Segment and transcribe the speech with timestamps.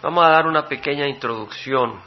[0.00, 2.00] Vamos a dar una pequeña introducción.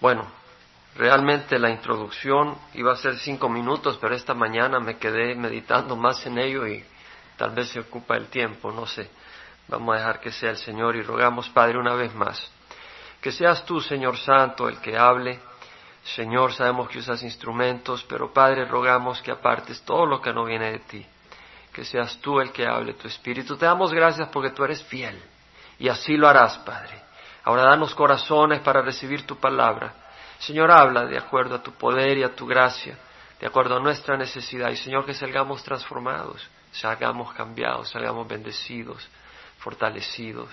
[0.00, 0.26] Bueno,
[0.96, 6.24] realmente la introducción iba a ser cinco minutos, pero esta mañana me quedé meditando más
[6.24, 6.82] en ello y
[7.36, 9.10] tal vez se ocupa el tiempo, no sé.
[9.68, 12.50] Vamos a dejar que sea el Señor y rogamos, Padre, una vez más,
[13.20, 15.38] que seas tú, Señor Santo, el que hable.
[16.02, 20.72] Señor, sabemos que usas instrumentos, pero Padre, rogamos que apartes todo lo que no viene
[20.72, 21.06] de ti
[21.72, 23.56] que seas tú el que hable, tu Espíritu.
[23.56, 25.20] Te damos gracias porque tú eres fiel
[25.78, 27.00] y así lo harás, Padre.
[27.44, 29.94] Ahora danos corazones para recibir tu palabra.
[30.38, 32.98] Señor, habla de acuerdo a tu poder y a tu gracia,
[33.40, 34.70] de acuerdo a nuestra necesidad.
[34.70, 39.08] Y Señor, que salgamos transformados, salgamos cambiados, salgamos bendecidos,
[39.58, 40.48] fortalecidos,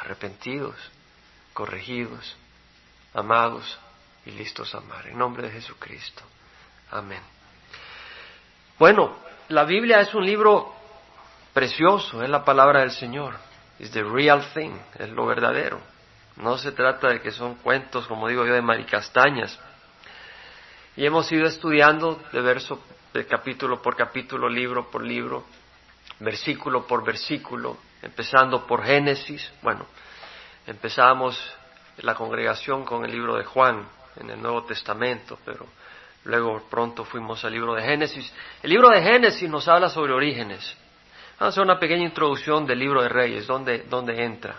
[0.00, 0.76] arrepentidos,
[1.52, 2.36] corregidos,
[3.14, 3.78] amados
[4.24, 5.08] y listos a amar.
[5.08, 6.22] En nombre de Jesucristo.
[6.90, 7.22] Amén.
[8.78, 9.16] Bueno,
[9.48, 10.72] la Biblia es un libro
[11.52, 13.34] precioso, es la palabra del Señor.
[13.78, 15.80] Es the real thing, es lo verdadero.
[16.36, 19.58] No se trata de que son cuentos, como digo yo, de maricastañas.
[20.96, 22.82] Y hemos ido estudiando de verso,
[23.12, 25.44] de capítulo por capítulo, libro por libro,
[26.20, 29.52] versículo por versículo, empezando por Génesis.
[29.62, 29.86] Bueno,
[30.66, 31.38] empezamos
[31.98, 35.66] la congregación con el libro de Juan en el Nuevo Testamento, pero
[36.24, 38.32] Luego pronto fuimos al libro de Génesis.
[38.62, 40.76] El libro de Génesis nos habla sobre orígenes.
[41.38, 43.84] Vamos a hacer una pequeña introducción del libro de Reyes, ¿dónde,
[44.24, 44.56] entra?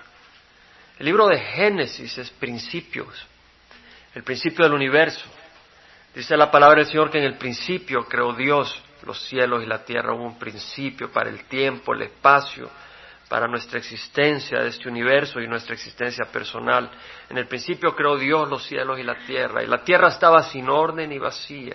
[0.99, 3.25] El libro de Génesis es principios,
[4.13, 5.25] el principio del universo.
[6.13, 9.83] Dice la palabra del Señor que en el principio creó Dios los cielos y la
[9.83, 12.69] tierra, hubo un principio para el tiempo, el espacio,
[13.33, 16.91] para nuestra existencia de este universo y nuestra existencia personal.
[17.31, 20.69] En el principio creó Dios los cielos y la tierra, y la tierra estaba sin
[20.69, 21.73] orden y vacía.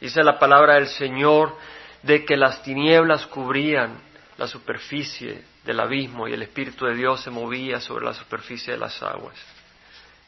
[0.00, 1.54] Dice la palabra del Señor
[2.02, 4.00] de que las tinieblas cubrían
[4.38, 8.78] la superficie del abismo y el Espíritu de Dios se movía sobre la superficie de
[8.78, 9.36] las aguas.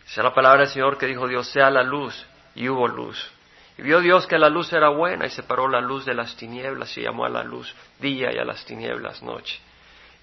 [0.04, 3.32] Dice la palabra del Señor que dijo Dios sea la luz y hubo luz.
[3.78, 6.94] Y vio Dios que la luz era buena y separó la luz de las tinieblas
[6.98, 9.58] y llamó a la luz día y a las tinieblas noche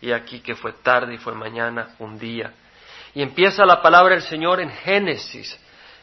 [0.01, 2.53] y aquí que fue tarde y fue mañana un día.
[3.13, 5.57] Y empieza la palabra del Señor en Génesis,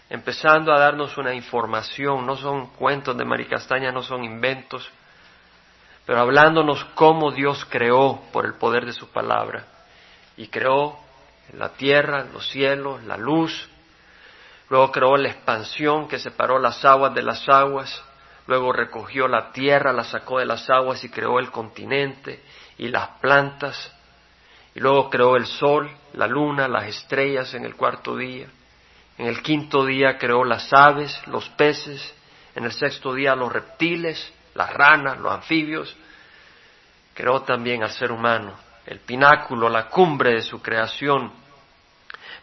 [0.09, 4.91] empezando a darnos una información, no son cuentos de Maricastaña, no son inventos,
[6.07, 9.67] pero hablándonos cómo Dios creó por el poder de su palabra.
[10.37, 10.99] Y creó
[11.53, 13.69] la tierra, los cielos, la luz,
[14.69, 18.03] luego creó la expansión que separó las aguas de las aguas,
[18.47, 22.43] luego recogió la tierra, la sacó de las aguas y creó el continente,
[22.79, 23.93] y las plantas,
[24.75, 28.47] y luego creó el sol, la luna, las estrellas en el cuarto día.
[29.19, 32.15] En el quinto día creó las aves, los peces,
[32.55, 35.95] en el sexto día los reptiles, las ranas, los anfibios.
[37.15, 38.55] Creó también al ser humano,
[38.87, 41.33] el pináculo, la cumbre de su creación.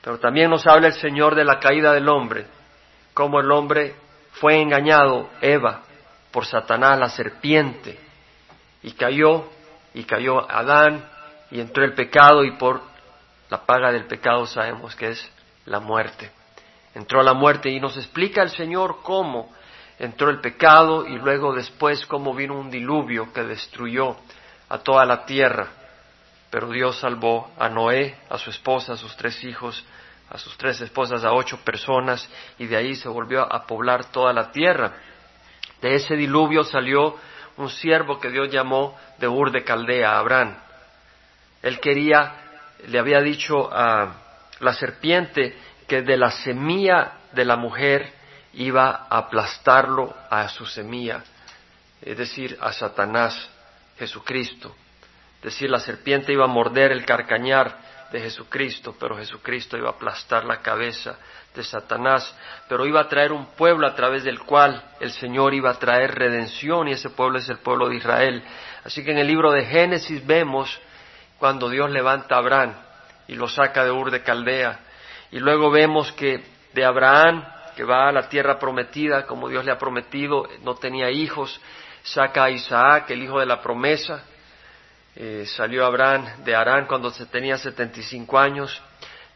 [0.01, 2.45] Pero también nos habla el Señor de la caída del hombre,
[3.13, 3.95] cómo el hombre
[4.33, 5.81] fue engañado, Eva,
[6.31, 7.99] por Satanás, la serpiente,
[8.83, 9.49] y cayó
[9.93, 11.03] y cayó Adán
[11.51, 12.81] y entró el pecado y por
[13.49, 15.31] la paga del pecado sabemos que es
[15.65, 16.31] la muerte.
[16.95, 19.51] Entró la muerte y nos explica el Señor cómo
[19.99, 24.15] entró el pecado y luego después cómo vino un diluvio que destruyó
[24.69, 25.67] a toda la tierra.
[26.49, 29.85] Pero Dios salvó a Noé, a su esposa, a sus tres hijos,
[30.29, 32.27] a sus tres esposas, a ocho personas
[32.57, 34.93] y de ahí se volvió a poblar toda la tierra.
[35.81, 37.17] De ese diluvio salió
[37.59, 40.55] un siervo que Dios llamó de Ur de Caldea, Abraham.
[41.61, 42.33] Él quería,
[42.87, 44.15] le había dicho a
[44.61, 48.13] la serpiente que de la semilla de la mujer
[48.53, 51.21] iba a aplastarlo a su semilla,
[52.01, 53.49] es decir, a Satanás,
[53.97, 54.73] Jesucristo.
[55.39, 57.77] Es decir, la serpiente iba a morder el carcañar
[58.11, 61.17] de Jesucristo, pero Jesucristo iba a aplastar la cabeza
[61.55, 62.35] de Satanás,
[62.67, 66.15] pero iba a traer un pueblo a través del cual el Señor iba a traer
[66.15, 68.43] redención y ese pueblo es el pueblo de Israel.
[68.83, 70.79] Así que en el libro de Génesis vemos
[71.37, 72.73] cuando Dios levanta a Abraham
[73.27, 74.79] y lo saca de Ur de Caldea
[75.31, 77.45] y luego vemos que de Abraham
[77.75, 81.61] que va a la tierra prometida como Dios le ha prometido, no tenía hijos,
[82.03, 84.25] saca a Isaac, el hijo de la promesa,
[85.15, 88.81] eh, salió Abraham de Arán cuando tenía 75 años,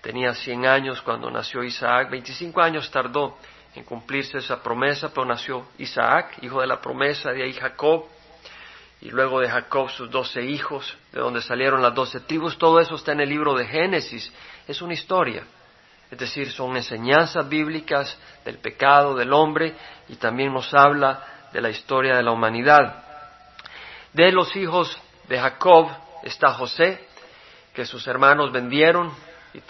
[0.01, 3.37] tenía 100 años cuando nació Isaac, 25 años tardó
[3.75, 8.05] en cumplirse esa promesa, pero nació Isaac, hijo de la promesa, de ahí Jacob,
[9.01, 12.95] y luego de Jacob sus doce hijos, de donde salieron las doce tribus, todo eso
[12.95, 14.31] está en el libro de Génesis,
[14.67, 15.43] es una historia,
[16.11, 19.75] es decir, son enseñanzas bíblicas del pecado del hombre
[20.07, 23.03] y también nos habla de la historia de la humanidad.
[24.13, 24.95] De los hijos
[25.33, 25.89] de Jacob
[26.21, 27.07] está José,
[27.73, 29.11] que sus hermanos vendieron
[29.55, 29.61] y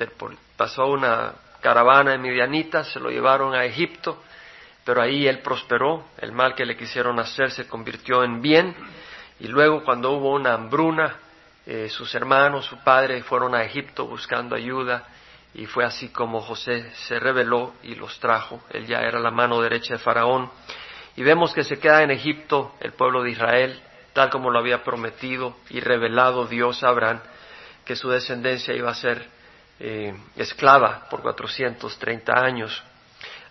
[0.57, 4.21] pasó una caravana de midianitas, se lo llevaron a Egipto,
[4.83, 8.75] pero ahí él prosperó, el mal que le quisieron hacer se convirtió en bien,
[9.39, 11.15] y luego cuando hubo una hambruna,
[11.65, 15.05] eh, sus hermanos, su padre fueron a Egipto buscando ayuda,
[15.53, 19.61] y fue así como José se rebeló y los trajo, él ya era la mano
[19.61, 20.51] derecha de Faraón,
[21.15, 23.81] y vemos que se queda en Egipto el pueblo de Israel,
[24.13, 27.19] tal como lo había prometido y revelado Dios a Abraham,
[27.85, 29.27] que su descendencia iba a ser
[29.79, 32.83] eh, esclava por 430 años.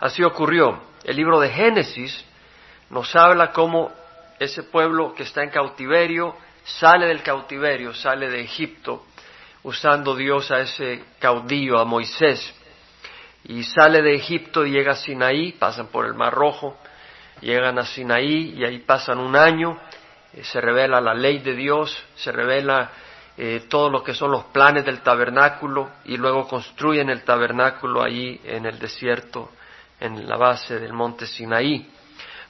[0.00, 0.82] Así ocurrió.
[1.04, 2.24] El libro de Génesis
[2.90, 3.92] nos habla cómo
[4.38, 9.04] ese pueblo que está en cautiverio sale del cautiverio, sale de Egipto,
[9.62, 12.54] usando Dios a ese caudillo, a Moisés,
[13.44, 16.76] y sale de Egipto y llega a Sinaí, pasan por el Mar Rojo,
[17.40, 19.78] llegan a Sinaí y ahí pasan un año,
[20.40, 22.90] se revela la ley de Dios, se revela
[23.36, 28.40] eh, todo lo que son los planes del tabernáculo y luego construyen el tabernáculo ahí
[28.44, 29.50] en el desierto,
[30.00, 31.86] en la base del monte Sinaí.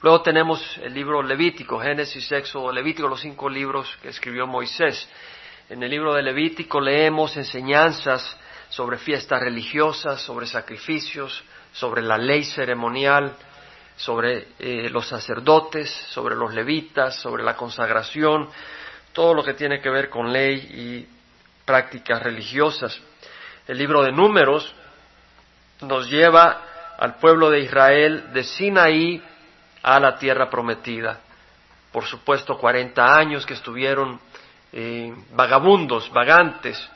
[0.01, 5.07] Luego tenemos el libro Levítico, Génesis, Éxodo, Levítico, los cinco libros que escribió Moisés.
[5.69, 8.37] En el libro de Levítico leemos enseñanzas
[8.67, 13.33] sobre fiestas religiosas, sobre sacrificios, sobre la ley ceremonial,
[13.95, 18.49] sobre eh, los sacerdotes, sobre los levitas, sobre la consagración,
[19.13, 21.07] todo lo que tiene que ver con ley y
[21.65, 22.99] prácticas religiosas.
[23.67, 24.73] El libro de números
[25.81, 26.61] nos lleva
[26.97, 29.21] al pueblo de Israel de Sinaí
[29.81, 31.19] a la tierra prometida.
[31.91, 34.19] Por supuesto, 40 años que estuvieron
[34.71, 36.89] eh, vagabundos, vagantes,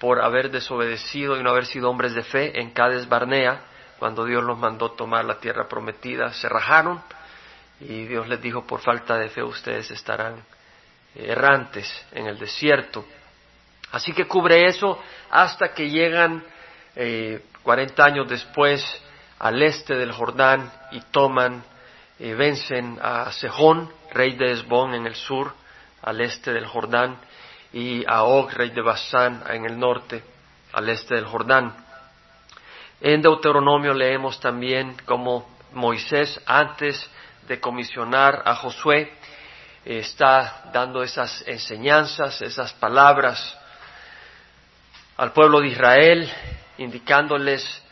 [0.00, 3.62] por haber desobedecido y no haber sido hombres de fe en Cades Barnea,
[4.02, 7.00] cuando Dios los mandó tomar la tierra prometida, se rajaron
[7.78, 10.42] y Dios les dijo, por falta de fe ustedes estarán
[11.14, 13.04] errantes en el desierto.
[13.92, 15.00] Así que cubre eso
[15.30, 16.42] hasta que llegan
[16.96, 18.84] eh, 40 años después
[19.38, 21.62] al este del Jordán y toman,
[22.18, 25.54] eh, vencen a Sejón, rey de Esbón en el sur,
[26.02, 27.20] al este del Jordán,
[27.72, 30.24] y a Og, rey de Basán, en el norte,
[30.72, 31.91] al este del Jordán.
[33.04, 37.10] En Deuteronomio leemos también cómo Moisés, antes
[37.48, 39.12] de comisionar a Josué,
[39.84, 43.58] está dando esas enseñanzas, esas palabras
[45.16, 46.32] al pueblo de Israel,
[46.78, 47.82] indicándoles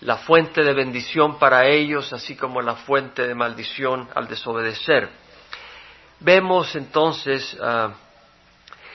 [0.00, 5.08] la fuente de bendición para ellos, así como la fuente de maldición al desobedecer.
[6.18, 7.92] Vemos entonces ah,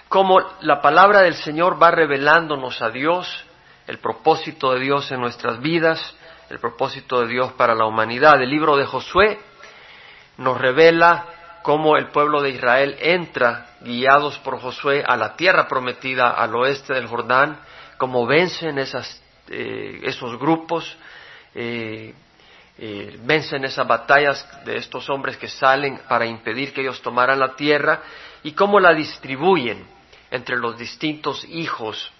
[0.10, 3.46] cómo la palabra del Señor va revelándonos a Dios,
[3.88, 6.16] el propósito de Dios en nuestras vidas,
[6.50, 8.42] el propósito de Dios para la humanidad.
[8.42, 9.40] El libro de Josué
[10.38, 11.26] nos revela
[11.62, 16.94] cómo el pueblo de Israel entra, guiados por Josué, a la tierra prometida al oeste
[16.94, 17.60] del Jordán,
[17.98, 20.98] cómo vencen esas, eh, esos grupos,
[21.54, 22.14] eh,
[22.78, 27.56] eh, vencen esas batallas de estos hombres que salen para impedir que ellos tomaran la
[27.56, 28.02] tierra
[28.44, 29.86] y cómo la distribuyen
[30.32, 32.12] entre los distintos hijos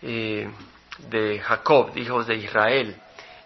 [0.00, 2.96] de Jacob, hijos de Israel,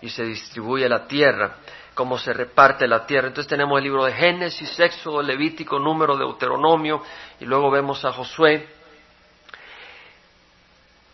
[0.00, 1.56] y se distribuye la tierra
[1.94, 3.28] cómo se reparte la tierra.
[3.28, 7.02] Entonces tenemos el libro de Génesis, Éxodo, Levítico, Número, Deuteronomio,
[7.40, 8.68] y luego vemos a Josué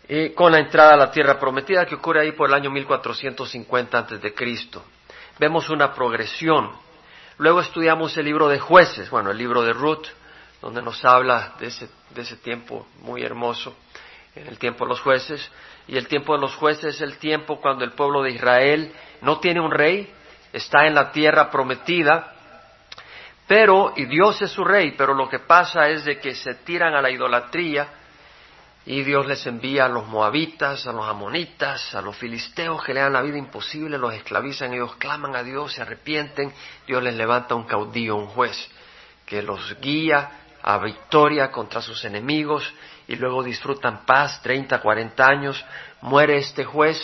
[0.07, 3.97] eh, con la entrada a la tierra prometida que ocurre ahí por el año 1450
[3.97, 4.83] antes de Cristo.
[5.37, 6.71] Vemos una progresión.
[7.37, 10.07] Luego estudiamos el libro de jueces, bueno, el libro de Ruth,
[10.61, 13.75] donde nos habla de ese, de ese tiempo muy hermoso,
[14.39, 15.51] en el tiempo de los jueces.
[15.87, 19.39] Y el tiempo de los jueces es el tiempo cuando el pueblo de Israel no
[19.39, 20.11] tiene un rey,
[20.53, 22.35] está en la tierra prometida,
[23.47, 26.93] pero, y Dios es su rey, pero lo que pasa es de que se tiran
[26.93, 27.87] a la idolatría
[28.85, 33.01] y Dios les envía a los moabitas, a los amonitas, a los filisteos que le
[33.01, 36.53] dan la vida imposible, los esclavizan, ellos claman a Dios, se arrepienten,
[36.85, 38.69] Dios les levanta un caudillo, un juez,
[39.25, 40.29] que los guía
[40.61, 42.71] a victoria contra sus enemigos
[43.09, 45.65] y luego disfrutan paz, 30, 40 años,
[45.99, 46.95] muere este juez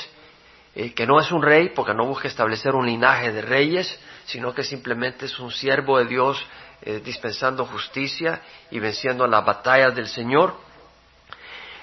[0.76, 4.54] eh, que no es un rey porque no busca establecer un linaje de reyes, sino
[4.54, 6.46] que simplemente es un siervo de Dios
[6.84, 10.56] eh, dispensando justicia y venciendo las batallas del Señor.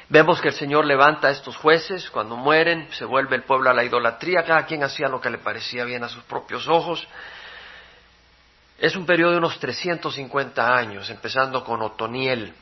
[0.08, 3.74] Vemos que el Señor levanta a estos jueces, cuando mueren se vuelve el pueblo a
[3.74, 7.08] la idolatría, cada quien hacía lo que le parecía bien a sus propios ojos.
[8.78, 12.54] Es un periodo de unos 350 años, empezando con Otoniel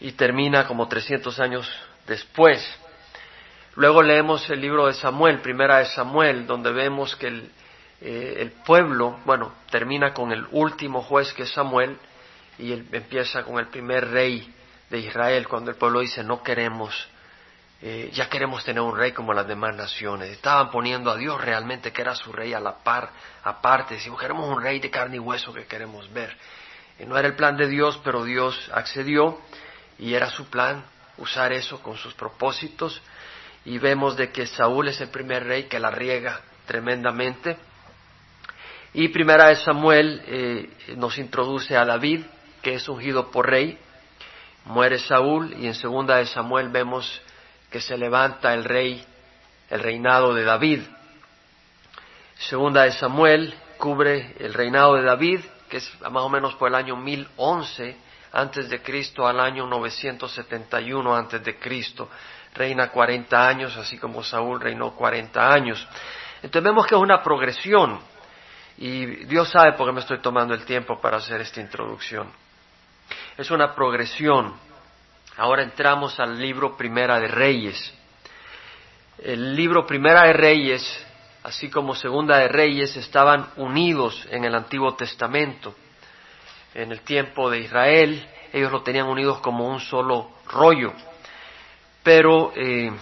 [0.00, 1.70] y termina como 300 años
[2.06, 2.66] después.
[3.76, 7.50] Luego leemos el libro de Samuel, primera de Samuel, donde vemos que el,
[8.00, 11.98] eh, el pueblo, bueno, termina con el último juez que es Samuel
[12.58, 14.54] y empieza con el primer rey
[14.88, 17.08] de Israel cuando el pueblo dice no queremos,
[17.80, 20.30] eh, ya queremos tener un rey como las demás naciones.
[20.30, 23.10] Estaban poniendo a Dios realmente que era su rey a la par,
[23.44, 23.94] aparte.
[23.94, 26.36] Decimos, queremos un rey de carne y hueso que queremos ver.
[26.98, 29.38] Eh, no era el plan de Dios, pero Dios accedió
[30.00, 30.82] y era su plan
[31.18, 33.00] usar eso con sus propósitos.
[33.64, 37.58] Y vemos de que Saúl es el primer rey que la riega tremendamente.
[38.94, 42.24] Y primera de Samuel eh, nos introduce a David,
[42.62, 43.78] que es ungido por rey.
[44.64, 47.20] Muere Saúl y en segunda de Samuel vemos
[47.70, 49.04] que se levanta el rey,
[49.68, 50.80] el reinado de David.
[52.38, 56.74] Segunda de Samuel cubre el reinado de David, que es más o menos por el
[56.74, 62.08] año 1011 antes de Cristo al año 971 antes de Cristo.
[62.54, 65.86] Reina 40 años, así como Saúl reinó 40 años.
[66.42, 68.00] Entonces vemos que es una progresión
[68.78, 72.28] y Dios sabe por qué me estoy tomando el tiempo para hacer esta introducción.
[73.36, 74.54] Es una progresión.
[75.36, 77.94] Ahora entramos al libro Primera de Reyes.
[79.18, 81.06] El libro Primera de Reyes,
[81.42, 85.74] así como Segunda de Reyes, estaban unidos en el Antiguo Testamento.
[86.74, 90.92] En el tiempo de Israel, ellos lo tenían unidos como un solo rollo.
[92.02, 92.92] Pero eh,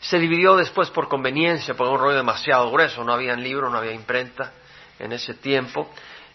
[0.00, 3.92] se dividió después por conveniencia, por un rollo demasiado grueso, no había libro, no había
[3.92, 4.52] imprenta
[4.98, 5.88] en ese tiempo,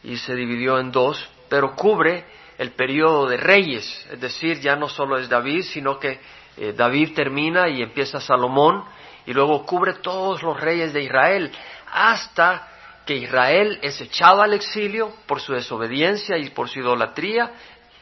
[0.03, 2.25] y se dividió en dos, pero cubre
[2.57, 6.19] el periodo de reyes, es decir, ya no solo es David, sino que
[6.57, 8.83] eh, David termina y empieza Salomón,
[9.25, 11.51] y luego cubre todos los reyes de Israel,
[11.91, 12.67] hasta
[13.07, 17.51] que Israel es echado al exilio por su desobediencia y por su idolatría,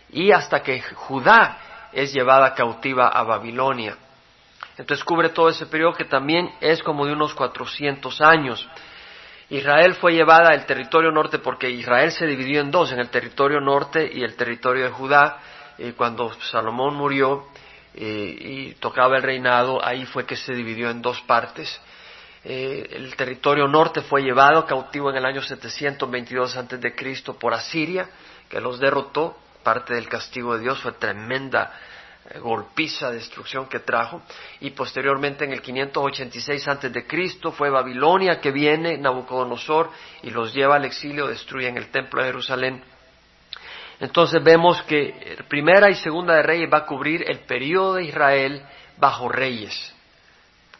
[0.10, 3.98] y hasta que Judá es llevada cautiva a Babilonia.
[4.78, 8.68] Entonces cubre todo ese periodo que también es como de unos 400 años.
[9.50, 13.62] Israel fue llevada al territorio norte porque Israel se dividió en dos, en el territorio
[13.62, 15.38] norte y el territorio de Judá.
[15.78, 17.46] y cuando Salomón murió
[17.94, 21.80] eh, y tocaba el reinado, ahí fue que se dividió en dos partes.
[22.48, 27.56] Eh, el territorio norte fue llevado cautivo en el año 722 antes de Cristo por
[27.56, 28.08] Asiria,
[28.48, 29.38] que los derrotó.
[29.64, 31.74] Parte del castigo de Dios fue tremenda
[32.30, 34.22] eh, golpiza, destrucción que trajo,
[34.60, 39.90] y posteriormente en el 586 antes de Cristo fue Babilonia que viene Nabucodonosor
[40.22, 42.84] y los lleva al exilio, destruyen el templo de Jerusalén.
[44.00, 48.62] Entonces vemos que primera y segunda de Reyes va a cubrir el periodo de Israel
[48.98, 49.95] bajo reyes,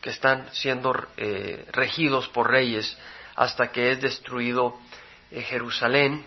[0.06, 2.96] que están siendo eh, regidos por reyes
[3.36, 4.78] hasta que es destruido
[5.32, 6.24] eh, Jerusalén,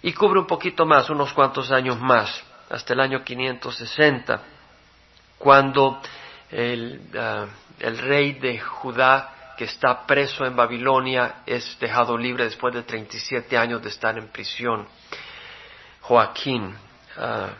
[0.00, 4.40] y cubre un poquito más, unos cuantos años más hasta el año 560,
[5.36, 6.00] cuando
[6.50, 7.44] el, ah,
[7.80, 13.58] el rey de Judá que está preso en Babilonia es dejado libre después de 37
[13.58, 14.88] años de estar en prisión.
[16.00, 16.74] Joaquín.
[17.18, 17.50] Ah,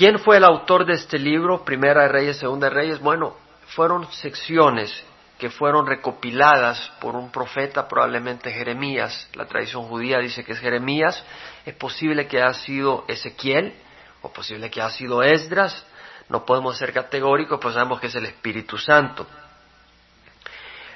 [0.00, 3.00] ¿Quién fue el autor de este libro, Primera de Reyes, Segunda de Reyes?
[3.00, 4.90] Bueno, fueron secciones
[5.36, 9.28] que fueron recopiladas por un profeta, probablemente Jeremías.
[9.34, 11.22] La tradición judía dice que es Jeremías.
[11.66, 13.74] Es posible que haya sido Ezequiel
[14.22, 15.84] o posible que haya sido Esdras.
[16.30, 19.26] No podemos ser categóricos, pues sabemos que es el Espíritu Santo.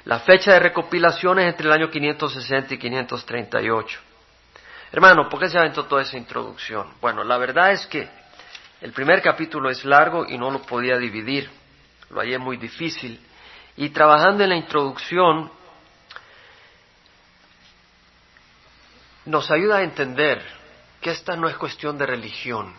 [0.05, 3.99] La fecha de recopilación es entre el año 560 y 538.
[4.91, 6.87] Hermano, ¿por qué se aventó toda esa introducción?
[7.01, 8.09] Bueno, la verdad es que
[8.81, 11.49] el primer capítulo es largo y no lo podía dividir.
[12.09, 13.19] Lo hallé muy difícil
[13.77, 15.51] y trabajando en la introducción,
[19.25, 20.41] nos ayuda a entender
[21.01, 22.73] que esta no es cuestión de religión.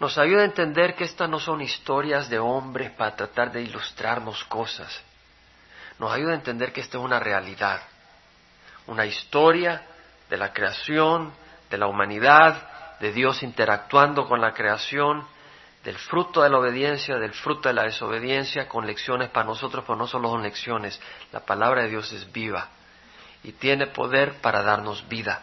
[0.00, 4.44] Nos ayuda a entender que estas no son historias de hombres para tratar de ilustrarnos
[4.44, 5.02] cosas.
[5.98, 7.80] Nos ayuda a entender que esta es una realidad,
[8.86, 9.82] una historia
[10.28, 11.32] de la creación,
[11.70, 15.26] de la humanidad, de Dios interactuando con la creación
[15.84, 19.96] del fruto de la obediencia, del fruto de la desobediencia, con lecciones para nosotros, pero
[19.96, 22.68] no solo son lecciones, la palabra de Dios es viva
[23.42, 25.42] y tiene poder para darnos vida.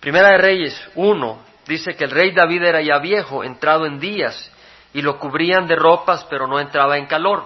[0.00, 4.52] Primera de Reyes 1 dice que el rey David era ya viejo, entrado en días,
[4.92, 7.44] y lo cubrían de ropas, pero no entraba en calor.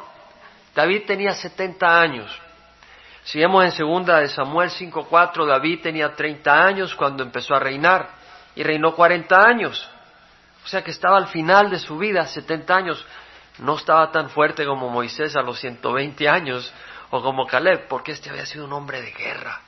[0.75, 2.41] David tenía 70 años.
[3.25, 8.09] Si vemos en segunda de Samuel 5:4, David tenía 30 años cuando empezó a reinar
[8.55, 9.89] y reinó 40 años.
[10.65, 13.07] O sea que estaba al final de su vida, 70 años.
[13.59, 16.73] No estaba tan fuerte como Moisés a los 120 años
[17.11, 19.61] o como Caleb, porque este había sido un hombre de guerra.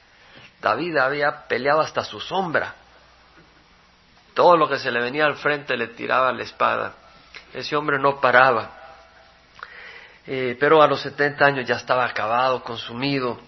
[0.61, 2.75] David había peleado hasta su sombra.
[4.35, 6.95] Todo lo que se le venía al frente le tiraba la espada.
[7.53, 8.84] Ese hombre no paraba.
[10.27, 13.39] Eh, pero a los 70 años ya estaba acabado, consumido,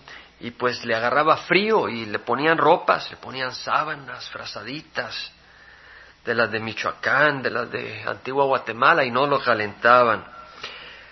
[0.40, 5.32] y pues le agarraba frío y le ponían ropas, le ponían sábanas, frazaditas,
[6.24, 10.36] de las de Michoacán, de las de Antigua Guatemala, y no lo calentaban.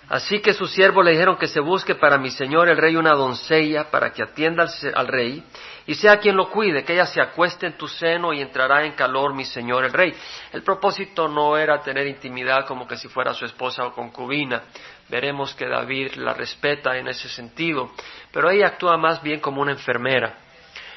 [0.07, 3.15] Así que sus siervos le dijeron que se busque para mi señor el rey una
[3.15, 5.43] doncella para que atienda al, rey
[5.87, 8.93] y sea quien lo cuide, que ella se acueste en tu seno y entrará en
[8.93, 10.13] calor mi señor el rey.
[10.53, 14.61] El propósito no era tener intimidad como que si fuera su esposa o concubina.
[15.09, 17.91] Veremos que David la respeta en ese sentido,
[18.31, 20.35] pero ella actúa más bien como una enfermera,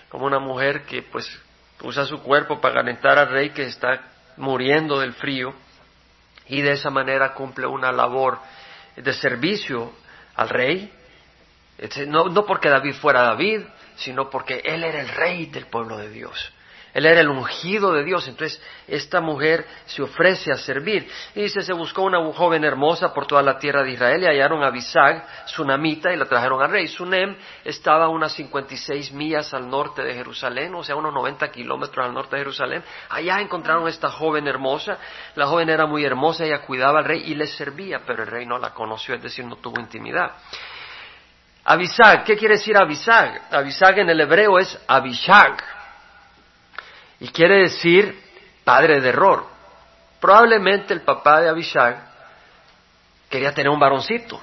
[0.09, 1.29] como una mujer que pues
[1.83, 4.03] usa su cuerpo para calentar al rey que está
[4.37, 5.53] muriendo del frío
[6.47, 8.39] y de esa manera cumple una labor
[8.97, 9.93] de servicio
[10.37, 10.93] al rey,
[12.07, 13.63] no, no porque David fuera David,
[13.97, 16.53] sino porque él era el rey del pueblo de Dios.
[16.99, 18.27] Él era el ungido de Dios.
[18.27, 21.09] Entonces, esta mujer se ofrece a servir.
[21.33, 24.65] Y dice, se buscó una joven hermosa por toda la tierra de Israel y hallaron
[24.65, 26.89] a Bisag, Sunamita, y la trajeron al rey.
[26.89, 32.05] Sunem estaba a unas 56 millas al norte de Jerusalén, o sea, unos 90 kilómetros
[32.05, 32.83] al norte de Jerusalén.
[33.11, 34.99] Allá encontraron a esta joven hermosa.
[35.37, 38.45] La joven era muy hermosa, ella cuidaba al rey y le servía, pero el rey
[38.45, 40.33] no la conoció, es decir, no tuvo intimidad.
[41.65, 43.43] Abisag, ¿qué quiere decir Abisag?
[43.53, 45.78] Abisag en el hebreo es Abishag
[47.21, 48.23] y quiere decir
[48.65, 49.47] padre de error.
[50.21, 52.07] Probablemente el papá de Abishag
[53.29, 54.41] quería tener un varoncito.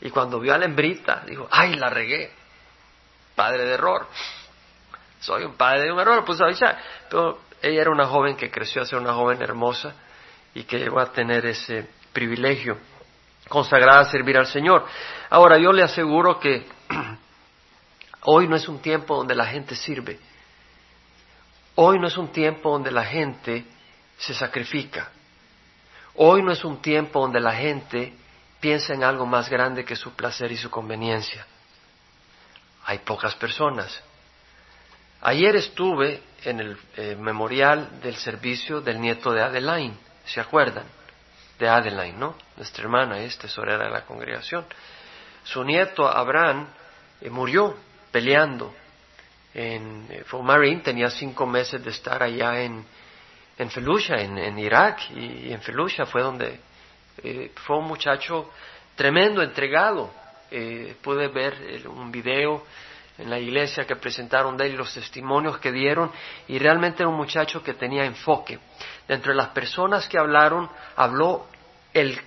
[0.00, 2.30] Y cuando vio a la hembrita, dijo, ay, la regué.
[3.34, 4.06] Padre de error.
[5.20, 6.78] Soy un padre de un error, pues Abishag.
[7.08, 9.94] Pero ella era una joven que creció a ser una joven hermosa
[10.54, 12.78] y que llegó a tener ese privilegio
[13.48, 14.86] consagrada a servir al Señor.
[15.30, 16.66] Ahora, yo le aseguro que
[18.22, 20.18] hoy no es un tiempo donde la gente sirve,
[21.76, 23.64] Hoy no es un tiempo donde la gente
[24.18, 25.10] se sacrifica.
[26.14, 28.14] Hoy no es un tiempo donde la gente
[28.60, 31.46] piensa en algo más grande que su placer y su conveniencia.
[32.86, 34.02] Hay pocas personas.
[35.20, 40.84] Ayer estuve en el eh, memorial del servicio del nieto de Adeline, ¿se acuerdan?
[41.58, 42.36] De Adeline, ¿no?
[42.56, 44.64] Nuestra hermana es tesorera de la congregación.
[45.44, 46.68] Su nieto Abraham
[47.20, 47.76] eh, murió
[48.10, 48.74] peleando
[49.56, 52.84] en eh, Marine, tenía cinco meses de estar allá en,
[53.56, 56.60] en Felusha, en, Irak, y, en Felusha fue donde
[57.22, 58.50] eh, fue un muchacho
[58.94, 60.10] tremendo, entregado.
[60.50, 62.64] Eh, pude ver un video
[63.16, 66.12] en la iglesia que presentaron de él los testimonios que dieron
[66.46, 68.58] y realmente era un muchacho que tenía enfoque.
[69.08, 71.46] De las personas que hablaron, habló
[71.94, 72.20] el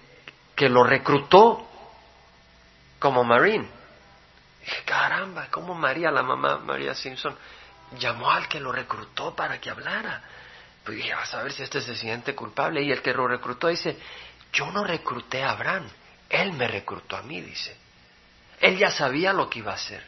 [0.56, 1.66] que lo reclutó
[2.98, 3.79] como Marine
[4.86, 7.36] caramba, ¿cómo María, la mamá María Simpson,
[7.98, 10.22] llamó al que lo reclutó para que hablara?
[10.84, 12.82] Pues dije, vas a ver si este se siente culpable.
[12.82, 13.98] Y el que lo reclutó dice,
[14.52, 15.88] yo no recluté a Abraham,
[16.30, 17.76] él me reclutó a mí, dice.
[18.60, 20.04] Él ya sabía lo que iba a hacer.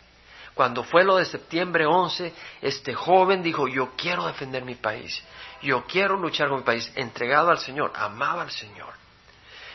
[0.54, 5.24] Cuando fue lo de septiembre 11, este joven dijo, yo quiero defender mi país,
[5.62, 8.94] yo quiero luchar con mi país, entregado al Señor, amaba al Señor.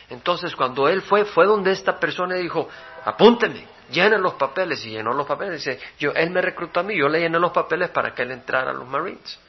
[0.09, 2.69] Entonces cuando él fue, fue donde esta persona dijo,
[3.03, 5.63] apúnteme, llenen los papeles y llenó los papeles.
[5.63, 8.31] Dice, yo, él me reclutó a mí, yo le llené los papeles para que él
[8.31, 9.39] entrara a los Marines.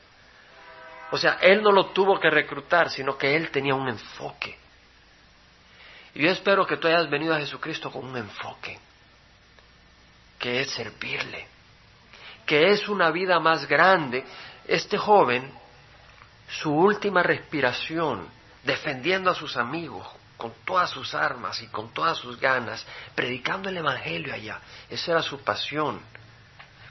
[1.11, 4.57] O sea, él no lo tuvo que reclutar, sino que él tenía un enfoque.
[6.15, 8.79] Y yo espero que tú hayas venido a Jesucristo con un enfoque,
[10.39, 11.47] que es servirle,
[12.45, 14.25] que es una vida más grande.
[14.67, 15.51] Este joven,
[16.49, 18.29] su última respiración,
[18.65, 20.07] defendiendo a sus amigos,
[20.39, 24.61] con todas sus armas y con todas sus ganas, predicando el Evangelio allá.
[24.89, 26.01] Esa era su pasión,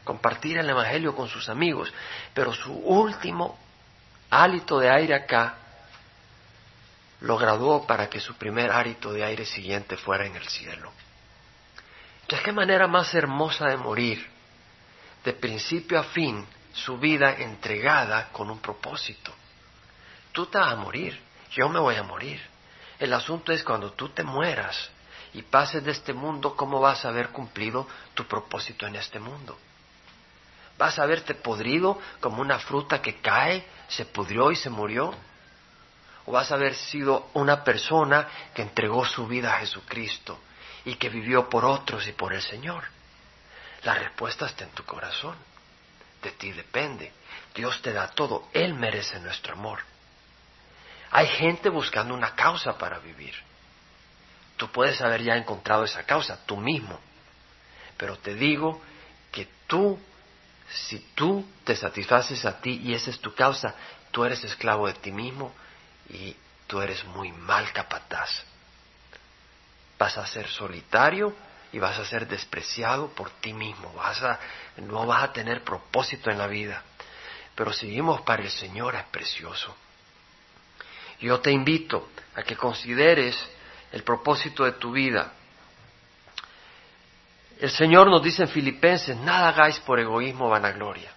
[0.03, 1.91] compartir el Evangelio con sus amigos.
[2.33, 3.57] Pero su último
[4.29, 5.55] hálito de aire acá
[7.21, 10.91] lo graduó para que su primer hálito de aire siguiente fuera en el cielo.
[12.23, 14.29] Entonces, qué manera más hermosa de morir,
[15.23, 19.33] de principio a fin, su vida entregada con un propósito.
[20.33, 21.17] Tú te vas a morir,
[21.51, 22.56] yo me voy a morir
[22.99, 24.89] el asunto es cuando tú te mueras
[25.33, 29.57] y pases de este mundo, ¿cómo vas a haber cumplido tu propósito en este mundo?
[30.77, 35.13] ¿Vas a haberte podrido como una fruta que cae, se pudrió y se murió?
[36.25, 40.39] ¿O vas a haber sido una persona que entregó su vida a Jesucristo
[40.85, 42.83] y que vivió por otros y por el Señor?
[43.83, 45.35] La respuesta está en tu corazón.
[46.21, 47.11] De ti depende.
[47.55, 48.49] Dios te da todo.
[48.53, 49.79] Él merece nuestro amor.
[51.11, 53.33] Hay gente buscando una causa para vivir.
[54.57, 56.99] Tú puedes haber ya encontrado esa causa, tú mismo.
[57.97, 58.81] Pero te digo
[59.31, 59.99] que tú,
[60.69, 63.75] si tú te satisfaces a ti y esa es tu causa,
[64.11, 65.53] tú eres esclavo de ti mismo
[66.09, 68.29] y tú eres muy mal capataz.
[69.97, 71.35] Vas a ser solitario
[71.71, 73.93] y vas a ser despreciado por ti mismo.
[73.93, 74.39] Vas a,
[74.77, 76.83] no vas a tener propósito en la vida.
[77.55, 79.75] pero si vivimos para el Señor es precioso.
[81.19, 83.35] Yo te invito a que consideres
[83.91, 85.33] el propósito de tu vida.
[87.59, 91.11] El Señor nos dice en Filipenses, nada hagáis por egoísmo o vanagloria,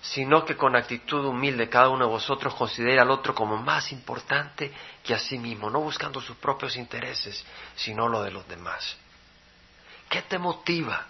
[0.00, 4.72] sino que con actitud humilde cada uno de vosotros considere al otro como más importante
[5.02, 7.44] que a sí mismo, no buscando sus propios intereses,
[7.74, 8.96] sino lo de los demás.
[10.08, 11.06] ¿Qué te motiva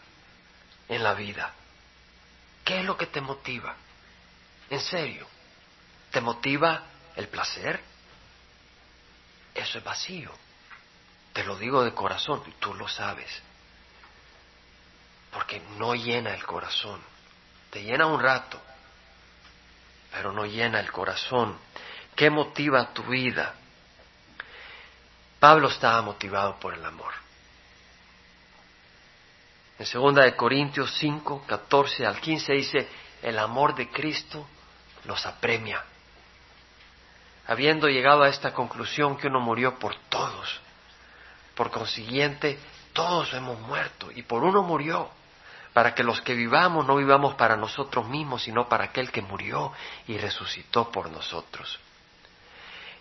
[0.88, 1.52] en la vida?
[2.64, 3.76] ¿Qué es lo que te motiva?
[4.70, 5.26] En serio,
[6.10, 6.82] ¿te motiva
[7.16, 7.80] el placer?
[9.54, 10.30] Eso es vacío.
[11.32, 13.42] Te lo digo de corazón y tú lo sabes.
[15.32, 17.00] Porque no llena el corazón.
[17.70, 18.60] Te llena un rato,
[20.12, 21.58] pero no llena el corazón.
[22.14, 23.54] ¿Qué motiva tu vida?
[25.38, 27.12] Pablo estaba motivado por el amor.
[29.78, 32.88] En segunda de Corintios 5, 14 al 15 dice,
[33.22, 34.46] el amor de Cristo
[35.04, 35.84] nos apremia.
[37.46, 40.60] Habiendo llegado a esta conclusión que uno murió por todos,
[41.54, 42.58] por consiguiente,
[42.92, 45.10] todos hemos muerto y por uno murió,
[45.72, 49.72] para que los que vivamos no vivamos para nosotros mismos, sino para aquel que murió
[50.08, 51.78] y resucitó por nosotros.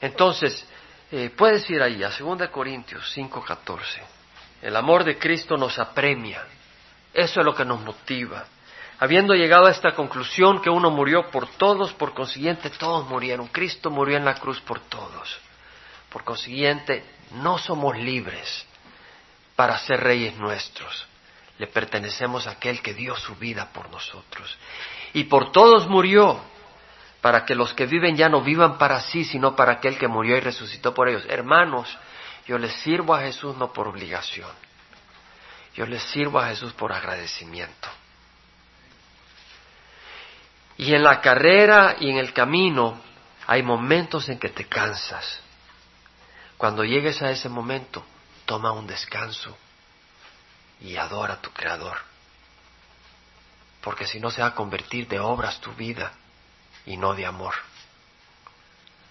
[0.02, 0.68] Entonces,
[1.12, 4.02] eh, puedes ir ahí a 2 Corintios 5:14.
[4.62, 6.44] El amor de Cristo nos apremia.
[7.14, 8.46] Eso es lo que nos motiva.
[9.00, 13.48] Habiendo llegado a esta conclusión que uno murió por todos, por consiguiente todos murieron.
[13.48, 15.40] Cristo murió en la cruz por todos.
[16.10, 18.66] Por consiguiente, no somos libres
[19.56, 21.06] para ser reyes nuestros.
[21.58, 24.58] Le pertenecemos a aquel que dio su vida por nosotros.
[25.14, 26.42] Y por todos murió,
[27.22, 30.38] para que los que viven ya no vivan para sí, sino para aquel que murió
[30.38, 31.26] y resucitó por ellos.
[31.28, 31.98] Hermanos,
[32.46, 34.52] yo les sirvo a Jesús no por obligación.
[35.74, 37.90] Yo les sirvo a Jesús por agradecimiento.
[40.78, 43.00] Y en la carrera y en el camino
[43.48, 45.40] hay momentos en que te cansas.
[46.58, 48.04] Cuando llegues a ese momento,
[48.46, 49.56] toma un descanso
[50.82, 51.98] y adora a tu Creador.
[53.82, 56.12] Porque si no se va a convertir de obras tu vida
[56.86, 57.54] y no de amor.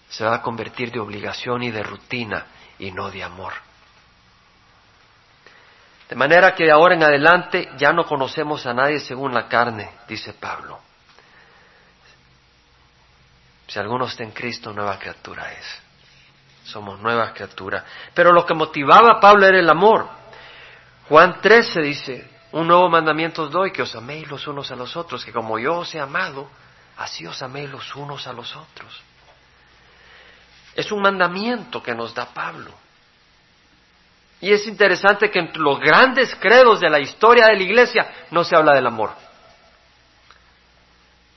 [0.09, 2.45] Se va a convertir de obligación y de rutina
[2.77, 3.53] y no de amor.
[6.09, 9.89] De manera que de ahora en adelante ya no conocemos a nadie según la carne,
[10.07, 10.79] dice Pablo.
[13.67, 15.81] Si alguno está en Cristo, nueva criatura es.
[16.65, 17.85] Somos nueva criatura.
[18.13, 20.07] Pero lo que motivaba a Pablo era el amor.
[21.07, 24.95] Juan 13 dice, un nuevo mandamiento os doy, que os améis los unos a los
[24.95, 26.49] otros, que como yo os he amado,
[26.97, 29.01] así os améis los unos a los otros.
[30.75, 32.71] Es un mandamiento que nos da Pablo.
[34.41, 38.43] Y es interesante que entre los grandes credos de la historia de la iglesia no
[38.43, 39.24] se habla del amor.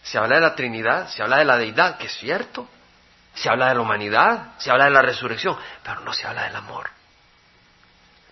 [0.08, 2.66] Se habla de la Trinidad, se habla de la deidad, que es cierto.
[3.34, 6.56] Se habla de la humanidad, se habla de la resurrección, pero no se habla del
[6.56, 6.88] amor.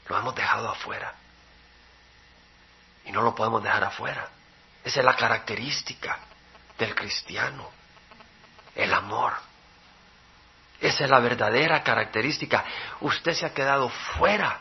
[0.09, 1.12] Lo hemos dejado afuera.
[3.05, 4.27] Y no lo podemos dejar afuera.
[4.83, 6.19] Esa es la característica
[6.79, 7.71] del cristiano.
[8.75, 9.35] El amor.
[10.81, 12.65] Esa es la verdadera característica.
[13.01, 14.61] Usted se ha quedado fuera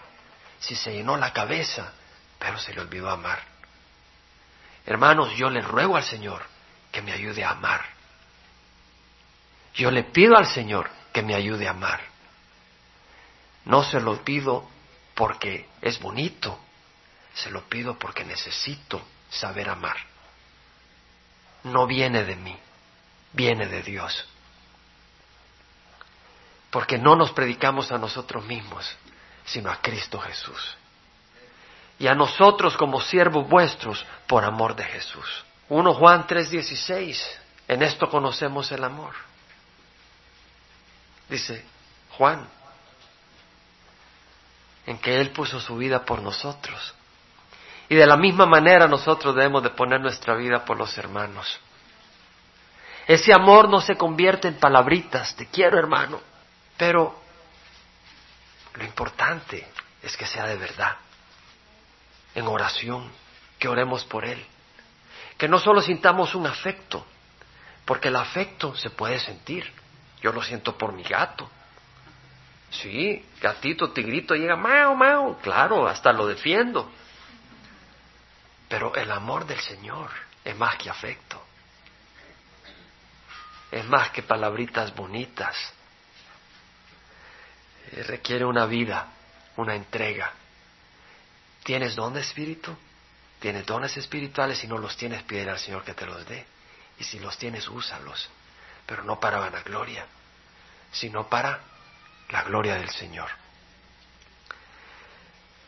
[0.59, 1.93] si se llenó la cabeza,
[2.37, 3.39] pero se le olvidó amar.
[4.85, 6.54] Hermanos, yo le ruego al Señor
[6.95, 7.83] que me ayude a amar.
[9.73, 11.99] Yo le pido al Señor que me ayude a amar.
[13.65, 14.65] No se lo pido
[15.13, 16.57] porque es bonito,
[17.33, 19.97] se lo pido porque necesito saber amar.
[21.65, 22.57] No viene de mí,
[23.33, 24.25] viene de Dios.
[26.71, 28.89] Porque no nos predicamos a nosotros mismos,
[29.43, 30.77] sino a Cristo Jesús.
[31.99, 35.43] Y a nosotros como siervos vuestros por amor de Jesús.
[35.69, 37.25] 1 Juan 3:16,
[37.67, 39.13] en esto conocemos el amor.
[41.27, 41.65] Dice
[42.17, 42.47] Juan,
[44.85, 46.93] en que Él puso su vida por nosotros.
[47.89, 51.59] Y de la misma manera nosotros debemos de poner nuestra vida por los hermanos.
[53.07, 56.19] Ese amor no se convierte en palabritas, te quiero hermano,
[56.77, 57.19] pero
[58.73, 59.67] lo importante
[60.01, 60.97] es que sea de verdad,
[62.33, 63.11] en oración,
[63.59, 64.45] que oremos por Él
[65.37, 67.05] que no solo sintamos un afecto,
[67.85, 69.71] porque el afecto se puede sentir.
[70.21, 71.49] Yo lo siento por mi gato.
[72.71, 76.91] Sí, gatito, tigrito, llega, mao, mao, claro, hasta lo defiendo.
[78.67, 80.09] Pero el amor del Señor
[80.43, 81.41] es más que afecto.
[83.71, 85.55] Es más que palabritas bonitas.
[87.91, 89.07] Eh, requiere una vida,
[89.57, 90.31] una entrega.
[91.63, 92.75] ¿Tienes don de espíritu?
[93.39, 96.45] Tienes dones espirituales y no los tienes, pide al Señor que te los dé.
[96.97, 98.29] Y si los tienes, úsalos,
[98.85, 100.05] pero no para vanagloria,
[100.91, 101.59] sino para
[102.29, 103.29] la gloria del Señor.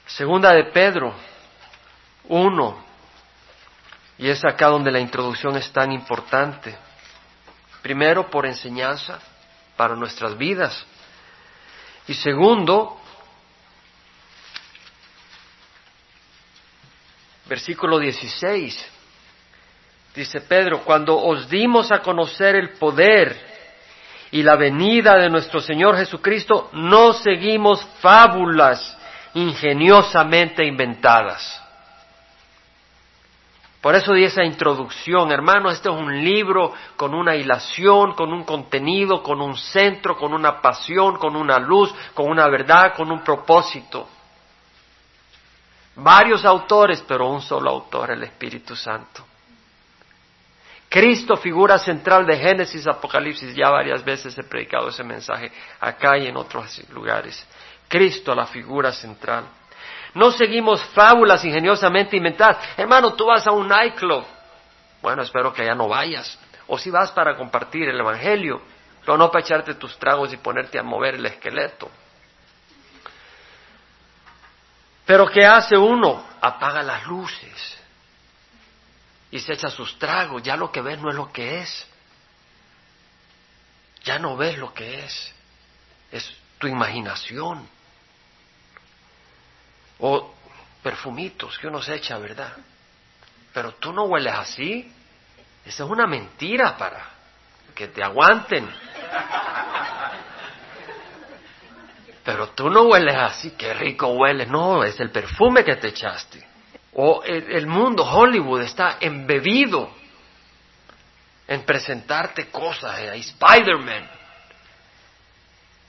[0.06, 1.14] Segunda de Pedro
[2.30, 2.86] 1,
[4.20, 6.76] y es acá donde la introducción es tan importante.
[7.82, 9.20] Primero, por enseñanza
[9.76, 10.86] para nuestras vidas.
[12.08, 13.00] Y segundo,
[17.48, 18.92] versículo 16,
[20.16, 23.36] dice Pedro, cuando os dimos a conocer el poder
[24.32, 28.98] y la venida de nuestro Señor Jesucristo, no seguimos fábulas
[29.34, 31.64] ingeniosamente inventadas.
[33.82, 38.44] Por eso di esa introducción, hermano, este es un libro con una hilación, con un
[38.44, 43.24] contenido, con un centro, con una pasión, con una luz, con una verdad, con un
[43.24, 44.10] propósito.
[45.98, 49.26] Varios autores, pero un solo autor, el Espíritu Santo.
[50.88, 56.28] Cristo, figura central de Génesis, Apocalipsis, ya varias veces he predicado ese mensaje acá y
[56.28, 57.46] en otros lugares.
[57.88, 59.46] Cristo, la figura central.
[60.14, 62.58] No seguimos fábulas ingeniosamente inventadas.
[62.78, 64.24] Hermano, tú vas a un nightclub.
[65.02, 66.40] Bueno, espero que ya no vayas.
[66.68, 68.62] O si vas para compartir el Evangelio,
[69.04, 71.90] pero no para echarte tus tragos y ponerte a mover el esqueleto.
[75.08, 76.24] Pero ¿qué hace uno?
[76.42, 77.78] Apaga las luces
[79.32, 80.44] y se echa sus tragos.
[80.44, 81.88] Ya lo que ves no es lo que es.
[84.04, 85.34] Ya no ves lo que es.
[86.12, 87.68] Es tu imaginación.
[90.00, 90.36] O
[90.84, 92.54] perfumitos que uno se echa, ¿verdad?
[93.54, 94.92] Pero tú no hueles así.
[95.66, 97.02] Esa es una mentira para
[97.74, 98.70] que te aguanten.
[102.28, 104.50] Pero tú no hueles así, qué rico hueles.
[104.50, 106.46] No, es el perfume que te echaste.
[106.92, 109.90] O el, mundo, Hollywood, está embebido
[111.48, 112.98] en presentarte cosas.
[112.98, 114.10] Hay Spider-Man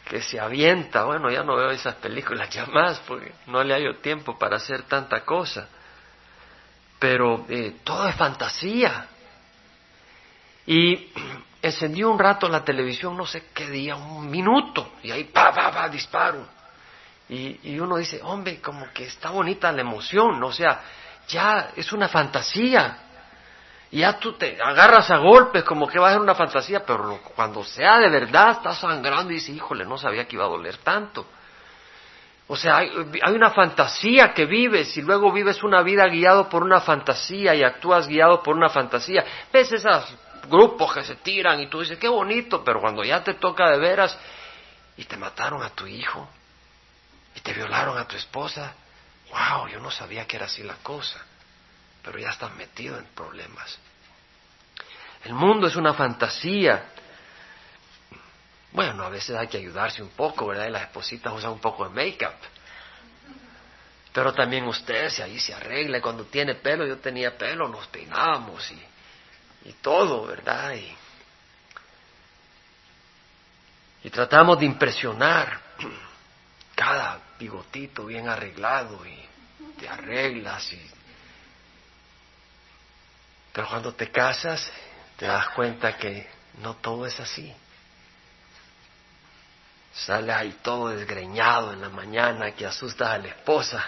[0.09, 1.03] que se avienta.
[1.07, 4.85] Bueno, ya no veo esas películas ya más porque no le hallo tiempo para hacer
[4.85, 5.69] tanta cosa.
[7.01, 9.09] Pero eh, todo es fantasía.
[10.69, 11.11] Y
[11.63, 15.71] encendí un rato la televisión, no sé qué día, un minuto, y ahí pa, pa,
[15.71, 16.47] pa, disparo.
[17.29, 20.81] Y, y uno dice, hombre, como que está bonita la emoción, o sea,
[21.29, 23.05] ya es una fantasía.
[23.91, 27.65] Ya tú te agarras a golpes como que va a ser una fantasía, pero cuando
[27.65, 31.27] sea de verdad, estás sangrando y dices, híjole, no sabía que iba a doler tanto.
[32.49, 32.91] O sea, hay,
[33.23, 37.63] hay, una fantasía que vives y luego vives una vida guiado por una fantasía y
[37.63, 39.25] actúas guiado por una fantasía.
[39.53, 40.15] Ves esos
[40.49, 43.79] grupos que se tiran y tú dices, qué bonito, pero cuando ya te toca de
[43.79, 44.17] veras
[44.97, 46.29] y te mataron a tu hijo
[47.35, 48.75] y te violaron a tu esposa,
[49.31, 51.25] wow, yo no sabía que era así la cosa,
[52.03, 53.79] pero ya estás metido en problemas.
[55.25, 56.93] El mundo es una fantasía.
[58.73, 60.67] Bueno, a veces hay que ayudarse un poco, ¿verdad?
[60.67, 62.37] Y las espositas usan un poco de make-up.
[64.13, 68.71] Pero también usted, si ahí se arregla, cuando tiene pelo, yo tenía pelo, nos peinábamos
[68.71, 68.83] y
[69.65, 70.75] y todo, ¿verdad?
[70.75, 70.97] Y,
[74.05, 75.61] y tratamos de impresionar
[76.75, 79.29] cada bigotito bien arreglado y
[79.79, 80.91] te arreglas y
[83.59, 84.71] pero cuando te casas
[85.17, 87.53] te das cuenta que no todo es así.
[89.93, 93.85] Sale ahí todo desgreñado en la mañana que asustas a la esposa.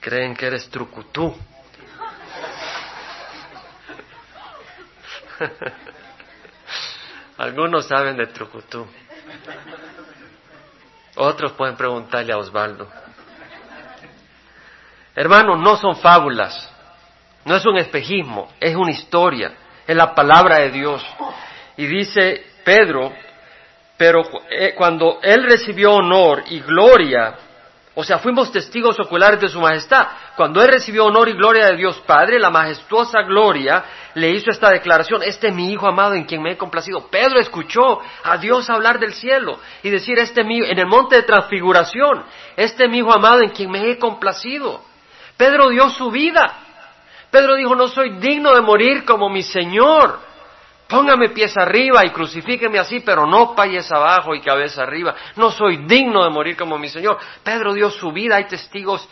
[0.00, 1.36] Creen que eres trucutú.
[7.38, 8.86] Algunos saben de Trucutú.
[11.16, 12.88] Otros pueden preguntarle a Osvaldo.
[15.14, 16.68] Hermano, no son fábulas,
[17.44, 19.52] no es un espejismo, es una historia,
[19.86, 21.04] es la palabra de Dios.
[21.76, 23.12] Y dice Pedro,
[23.96, 27.36] pero eh, cuando él recibió honor y gloria
[27.96, 30.08] o sea, fuimos testigos oculares de su majestad.
[30.36, 34.68] Cuando él recibió honor y gloria de Dios Padre, la majestuosa gloria le hizo esta
[34.70, 37.06] declaración, este es mi Hijo amado en quien me he complacido.
[37.08, 41.16] Pedro escuchó a Dios hablar del cielo y decir, este es mi, en el monte
[41.16, 42.24] de transfiguración,
[42.56, 44.82] este es mi Hijo amado en quien me he complacido.
[45.36, 46.52] Pedro dio su vida.
[47.30, 50.33] Pedro dijo, no soy digno de morir como mi Señor.
[50.88, 55.14] Póngame pies arriba y crucifíqueme así, pero no pies abajo y cabeza arriba.
[55.36, 57.18] No soy digno de morir como mi Señor.
[57.42, 59.08] Pedro dio su vida, hay testigos,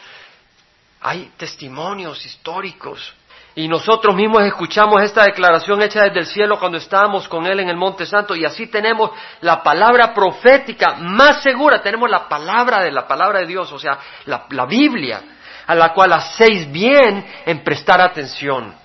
[1.01, 3.15] hay testimonios históricos.
[3.55, 7.69] Y nosotros mismos escuchamos esta declaración hecha desde el cielo cuando estábamos con Él en
[7.69, 9.11] el Monte Santo y así tenemos
[9.43, 13.99] la palabra profética más segura, tenemos la palabra de la palabra de Dios, o sea,
[14.25, 15.21] la, la Biblia,
[15.67, 18.82] a la cual hacéis bien en prestar atención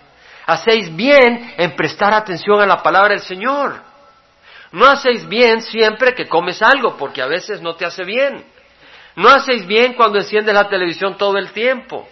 [0.47, 3.81] Hacéis bien en prestar atención a la palabra del Señor.
[4.71, 8.45] No hacéis bien siempre que comes algo, porque a veces no te hace bien.
[9.17, 12.07] No hacéis bien cuando enciendes la televisión todo el tiempo.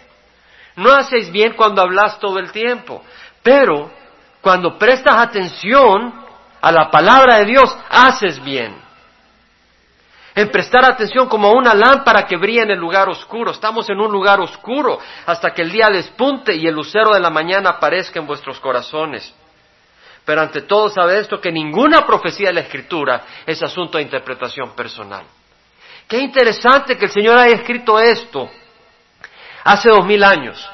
[0.76, 3.02] No hacéis bien cuando hablas todo el tiempo.
[3.42, 3.90] Pero
[4.42, 6.12] cuando prestas atención
[6.60, 8.85] a la palabra de Dios, haces bien.
[10.36, 13.52] En prestar atención como una lámpara que brilla en el lugar oscuro.
[13.52, 17.30] Estamos en un lugar oscuro hasta que el día despunte y el lucero de la
[17.30, 19.34] mañana aparezca en vuestros corazones.
[20.26, 24.76] Pero ante todo sabe esto que ninguna profecía de la Escritura es asunto de interpretación
[24.76, 25.24] personal.
[26.06, 28.50] Qué interesante que el Señor haya escrito esto
[29.64, 30.68] hace dos mil años.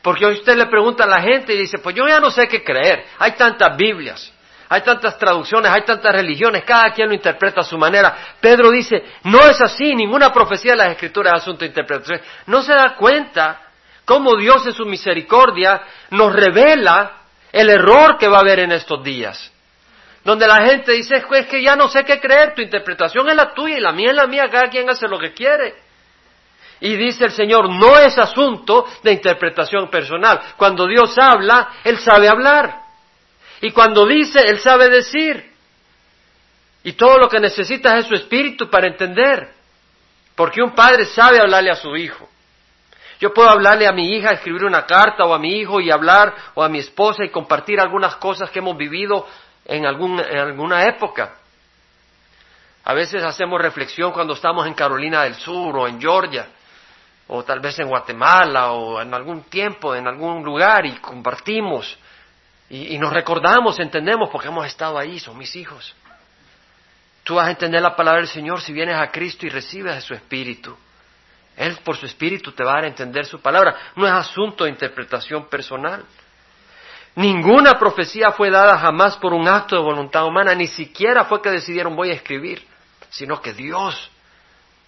[0.00, 2.48] Porque hoy usted le pregunta a la gente y dice, pues yo ya no sé
[2.48, 3.04] qué creer.
[3.18, 4.32] Hay tantas Biblias,
[4.72, 8.16] hay tantas traducciones, hay tantas religiones, cada quien lo interpreta a su manera.
[8.40, 12.20] Pedro dice, no es así, ninguna profecía de las Escrituras es asunto de interpretación.
[12.46, 13.62] No se da cuenta
[14.04, 17.14] cómo Dios en su misericordia nos revela
[17.50, 19.52] el error que va a haber en estos días.
[20.22, 23.52] Donde la gente dice, es que ya no sé qué creer, tu interpretación es la
[23.52, 25.74] tuya y la mía es la mía, cada quien hace lo que quiere.
[26.78, 30.40] Y dice el Señor, no es asunto de interpretación personal.
[30.56, 32.79] Cuando Dios habla, Él sabe hablar.
[33.60, 35.50] Y cuando dice, Él sabe decir.
[36.82, 39.52] Y todo lo que necesita es su espíritu para entender.
[40.34, 42.28] Porque un padre sabe hablarle a su hijo.
[43.20, 46.34] Yo puedo hablarle a mi hija, escribir una carta o a mi hijo y hablar,
[46.54, 49.26] o a mi esposa y compartir algunas cosas que hemos vivido
[49.66, 51.34] en, en alguna época.
[52.84, 56.48] A veces hacemos reflexión cuando estamos en Carolina del Sur o en Georgia,
[57.28, 61.98] o tal vez en Guatemala o en algún tiempo, en algún lugar y compartimos
[62.70, 65.92] y, nos recordamos, entendemos porque hemos estado ahí, son mis hijos.
[67.24, 70.00] Tú vas a entender la palabra del Señor si vienes a Cristo y recibes de
[70.00, 70.76] su Espíritu.
[71.56, 73.76] Él por su Espíritu te va a dar a entender su palabra.
[73.96, 76.04] No es asunto de interpretación personal.
[77.16, 81.50] Ninguna profecía fue dada jamás por un acto de voluntad humana, ni siquiera fue que
[81.50, 82.64] decidieron voy a escribir,
[83.10, 84.10] sino que Dios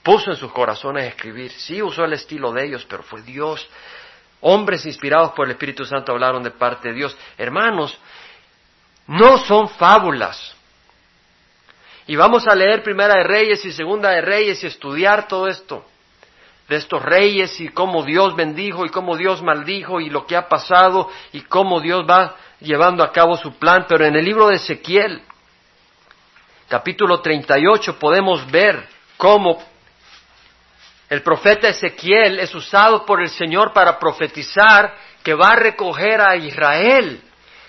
[0.04, 1.50] puso en sus corazones escribir.
[1.50, 3.68] Sí usó el estilo de ellos, pero fue Dios.
[4.42, 7.16] Hombres inspirados por el Espíritu Santo hablaron de parte de Dios.
[7.38, 7.98] Hermanos,
[9.06, 10.54] no son fábulas.
[12.06, 15.86] Y vamos a leer Primera de Reyes y Segunda de Reyes y estudiar todo esto
[16.68, 20.48] de estos reyes y cómo Dios bendijo y cómo Dios maldijo y lo que ha
[20.48, 23.84] pasado y cómo Dios va llevando a cabo su plan.
[23.88, 25.22] Pero en el libro de Ezequiel,
[26.68, 29.62] capítulo 38, podemos ver cómo
[31.12, 36.36] el profeta Ezequiel es usado por el Señor para profetizar que va a recoger a
[36.36, 37.20] Israel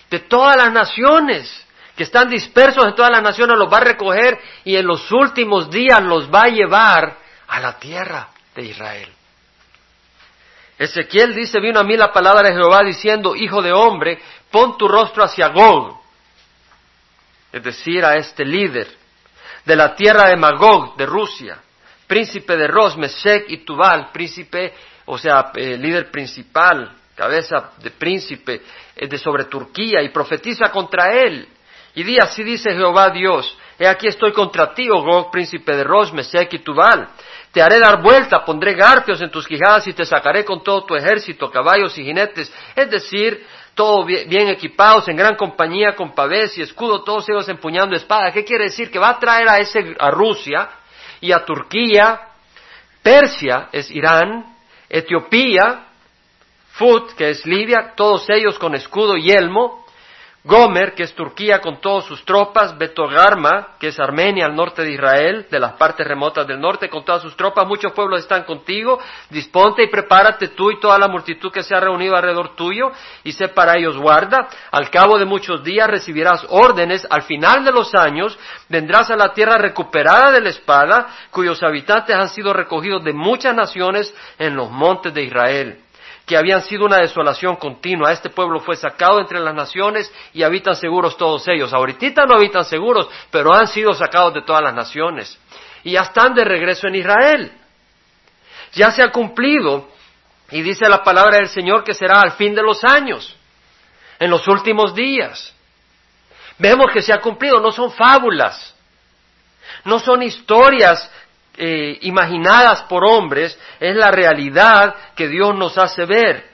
[0.10, 4.40] de todas las naciones que están dispersos en todas las naciones, los va a recoger
[4.64, 7.18] y en los últimos días los va a llevar
[7.50, 9.10] a la tierra de Israel.
[10.80, 14.88] Ezequiel dice, vino a mí la palabra de Jehová diciendo, hijo de hombre, pon tu
[14.88, 16.00] rostro hacia Gog,
[17.52, 18.88] es decir, a este líder
[19.66, 21.60] de la tierra de Magog, de Rusia,
[22.14, 24.72] príncipe de Ros, Mesec y Tubal, príncipe,
[25.06, 28.62] o sea, eh, líder principal, cabeza de príncipe
[28.96, 31.48] eh, de sobre Turquía, y profetiza contra él.
[31.96, 35.84] Y di así dice Jehová Dios, he aquí estoy contra ti, oh Gog, príncipe de
[35.84, 37.10] Ros, Mesec y Tubal,
[37.52, 40.96] te haré dar vuelta, pondré garfios en tus quijadas y te sacaré con todo tu
[40.96, 46.62] ejército, caballos y jinetes, es decir, todos bien, equipados, en gran compañía, con pavés y
[46.62, 48.32] escudo, todos ellos empuñando espada.
[48.32, 48.92] ¿Qué quiere decir?
[48.92, 50.70] Que va a traer a, ese, a Rusia
[51.24, 52.20] y a Turquía,
[53.02, 54.58] Persia es Irán,
[54.90, 55.86] Etiopía,
[56.74, 59.83] Fut, que es Libia, todos ellos con escudo y yelmo,
[60.46, 64.92] Gomer, que es Turquía con todas sus tropas, Betogarma, que es Armenia al norte de
[64.92, 69.00] Israel, de las partes remotas del norte, con todas sus tropas, muchos pueblos están contigo,
[69.30, 72.92] disponte y prepárate tú y toda la multitud que se ha reunido alrededor tuyo,
[73.24, 77.72] y sé para ellos guarda, al cabo de muchos días recibirás órdenes, al final de
[77.72, 83.02] los años vendrás a la tierra recuperada de la espada, cuyos habitantes han sido recogidos
[83.06, 85.83] de muchas naciones en los montes de Israel
[86.26, 88.12] que habían sido una desolación continua.
[88.12, 91.74] Este pueblo fue sacado entre las naciones y habitan seguros todos ellos.
[91.74, 95.38] Ahorita no habitan seguros, pero han sido sacados de todas las naciones.
[95.84, 97.52] Y ya están de regreso en Israel.
[98.74, 99.90] Ya se ha cumplido.
[100.52, 103.36] Y dice la palabra del Señor que será al fin de los años,
[104.20, 105.54] en los últimos días.
[106.60, 108.76] Vemos que se ha cumplido, no son fábulas,
[109.84, 111.10] no son historias
[111.56, 116.54] eh, imaginadas por hombres, es la realidad que Dios nos hace ver.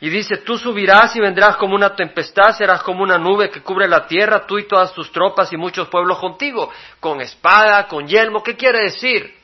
[0.00, 3.88] Y dice, tú subirás y vendrás como una tempestad, serás como una nube que cubre
[3.88, 6.70] la tierra, tú y todas tus tropas y muchos pueblos contigo,
[7.00, 8.42] con espada, con yelmo.
[8.42, 9.34] ¿Qué quiere decir?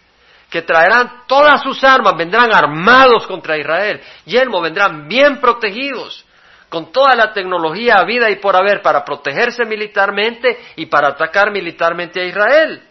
[0.48, 4.00] Que traerán todas sus armas, vendrán armados contra Israel.
[4.26, 6.24] Yelmo, vendrán bien protegidos
[6.68, 11.50] con toda la tecnología a vida y por haber para protegerse militarmente y para atacar
[11.50, 12.82] militarmente a Israel.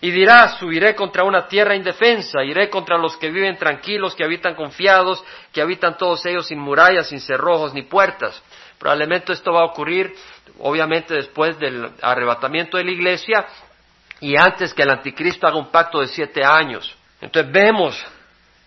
[0.00, 4.54] Y dirá, subiré contra una tierra indefensa, iré contra los que viven tranquilos, que habitan
[4.54, 8.42] confiados, que habitan todos ellos sin murallas, sin cerrojos ni puertas.
[8.78, 10.14] Probablemente esto va a ocurrir,
[10.58, 13.46] obviamente, después del arrebatamiento de la iglesia
[14.20, 16.94] y antes que el anticristo haga un pacto de siete años.
[17.20, 18.06] Entonces vemos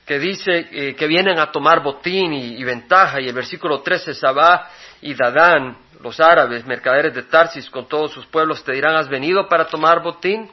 [0.06, 4.68] que dice eh, que vienen a tomar botín y, ventaja, y el versículo 13, Sabá
[5.02, 9.48] y Dadán, los árabes, mercaderes de Tarsis con todos sus pueblos, te dirán, ¿has venido
[9.48, 10.50] para tomar botín?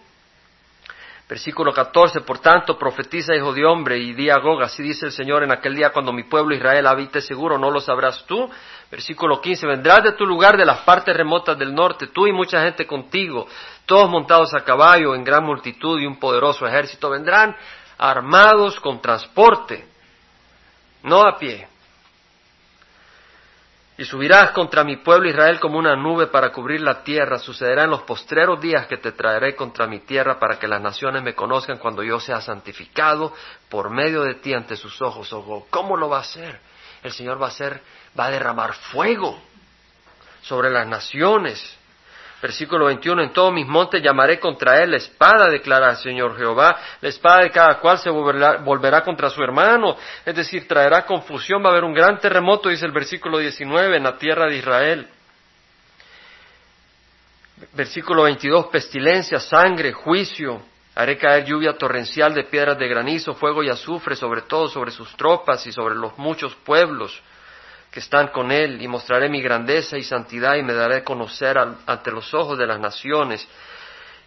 [1.28, 5.12] Versículo 14, por tanto, profetiza, hijo de hombre, y di a Gog, así dice el
[5.12, 8.48] Señor, en aquel día cuando mi pueblo Israel habite seguro, no lo sabrás tú.
[8.92, 12.62] Versículo 15, vendrás de tu lugar de las partes remotas del norte, tú y mucha
[12.62, 13.48] gente contigo,
[13.86, 17.56] todos montados a caballo en gran multitud y un poderoso ejército, vendrán
[17.98, 19.84] armados con transporte,
[21.02, 21.66] no a pie.
[23.98, 27.38] Y subirás contra mi pueblo Israel como una nube para cubrir la tierra.
[27.38, 31.22] Sucederá en los postreros días que te traeré contra mi tierra para que las naciones
[31.22, 33.32] me conozcan cuando yo sea santificado
[33.70, 35.32] por medio de ti ante sus ojos.
[35.32, 36.60] Oh, ¿Cómo lo va a hacer?
[37.02, 37.80] El Señor va a hacer,
[38.18, 39.40] va a derramar fuego
[40.42, 41.78] sobre las naciones
[42.42, 46.76] Versículo 21, en todos mis montes llamaré contra él la espada, declara el Señor Jehová,
[47.00, 51.68] la espada de cada cual se volverá, contra su hermano, es decir, traerá confusión, va
[51.68, 55.08] a haber un gran terremoto, dice el versículo 19, en la tierra de Israel.
[57.72, 60.60] Versículo 22, pestilencia, sangre, juicio,
[60.94, 65.16] haré caer lluvia torrencial de piedras de granizo, fuego y azufre, sobre todo sobre sus
[65.16, 67.18] tropas y sobre los muchos pueblos
[67.96, 71.56] que están con Él, y mostraré mi grandeza y santidad y me daré a conocer
[71.56, 73.48] ante los ojos de las naciones,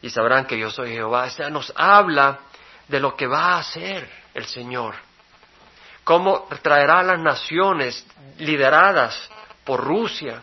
[0.02, 1.26] y sabrán que yo soy Jehová.
[1.26, 2.40] O sea, nos habla
[2.88, 4.96] de lo que va a hacer el Señor,
[6.04, 8.04] cómo traerá a las naciones
[8.40, 9.30] lideradas
[9.64, 10.42] por Rusia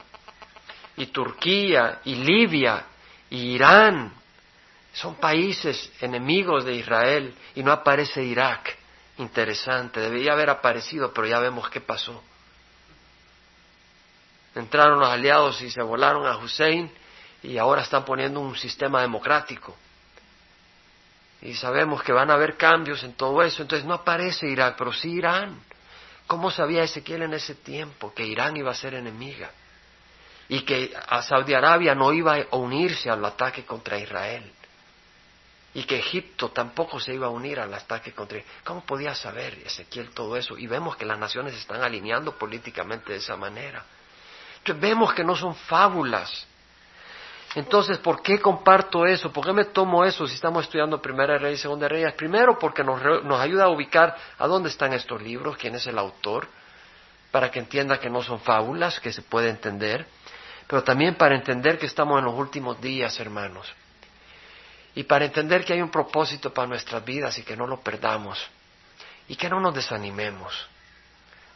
[0.97, 2.85] y Turquía y Libia
[3.29, 4.13] y Irán.
[4.93, 8.77] Son países enemigos de Israel y no aparece Irak.
[9.19, 12.23] Interesante, debería haber aparecido, pero ya vemos qué pasó
[14.57, 16.91] entraron los aliados y se volaron a Hussein
[17.43, 19.77] y ahora están poniendo un sistema democrático.
[21.43, 23.63] Y sabemos que van a haber cambios en todo eso.
[23.63, 25.61] Entonces no aparece Irak, pero sí Irán.
[26.27, 29.51] ¿Cómo sabía Ezequiel en ese tiempo que Irán iba a ser enemiga?
[30.49, 34.51] Y que a Saudi Arabia no iba a unirse al ataque contra Israel.
[35.75, 38.63] Y que Egipto tampoco se iba a unir al ataque contra Israel.
[38.65, 40.57] ¿Cómo podía saber Ezequiel todo eso?
[40.57, 43.85] Y vemos que las naciones se están alineando políticamente de esa manera
[44.73, 46.47] vemos que no son fábulas.
[47.55, 49.33] Entonces, ¿por qué comparto eso?
[49.33, 52.13] ¿Por qué me tomo eso si estamos estudiando Primera Reyes y Segunda Reyes?
[52.13, 55.99] Primero, porque nos, nos ayuda a ubicar a dónde están estos libros, quién es el
[55.99, 56.49] autor,
[57.31, 60.07] para que entienda que no son fábulas, que se puede entender,
[60.67, 63.73] pero también para entender que estamos en los últimos días, hermanos,
[64.95, 68.39] y para entender que hay un propósito para nuestras vidas y que no lo perdamos,
[69.29, 70.69] y que no nos desanimemos.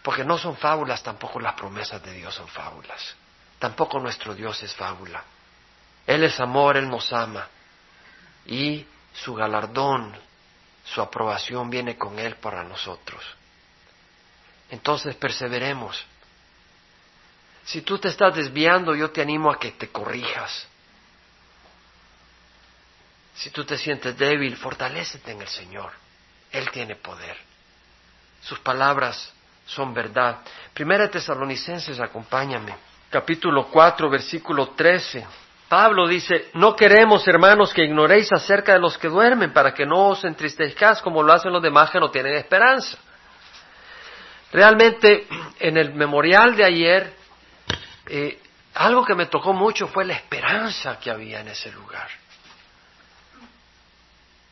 [0.02, 3.14] Porque no son fábulas, tampoco las promesas de Dios son fábulas.
[3.58, 5.22] Tampoco nuestro Dios es fábula.
[6.06, 7.46] Él es amor, Él nos ama.
[8.46, 10.16] Y su galardón,
[10.84, 13.22] su aprobación viene con Él para nosotros.
[14.70, 16.02] Entonces perseveremos.
[17.64, 20.66] Si tú te estás desviando, yo te animo a que te corrijas.
[23.34, 25.92] Si tú te sientes débil, fortalécete en el Señor.
[26.50, 27.36] Él tiene poder.
[28.42, 29.32] Sus palabras
[29.74, 30.38] son verdad.
[30.74, 32.74] Primera Tesalonicenses, acompáñame.
[33.08, 35.26] Capítulo 4, versículo 13.
[35.68, 40.08] Pablo dice, no queremos, hermanos, que ignoréis acerca de los que duermen, para que no
[40.08, 42.98] os entristezcáis como lo hacen los demás que no tienen esperanza.
[44.52, 45.28] Realmente,
[45.60, 47.14] en el memorial de ayer,
[48.06, 48.42] eh,
[48.74, 52.08] algo que me tocó mucho fue la esperanza que había en ese lugar.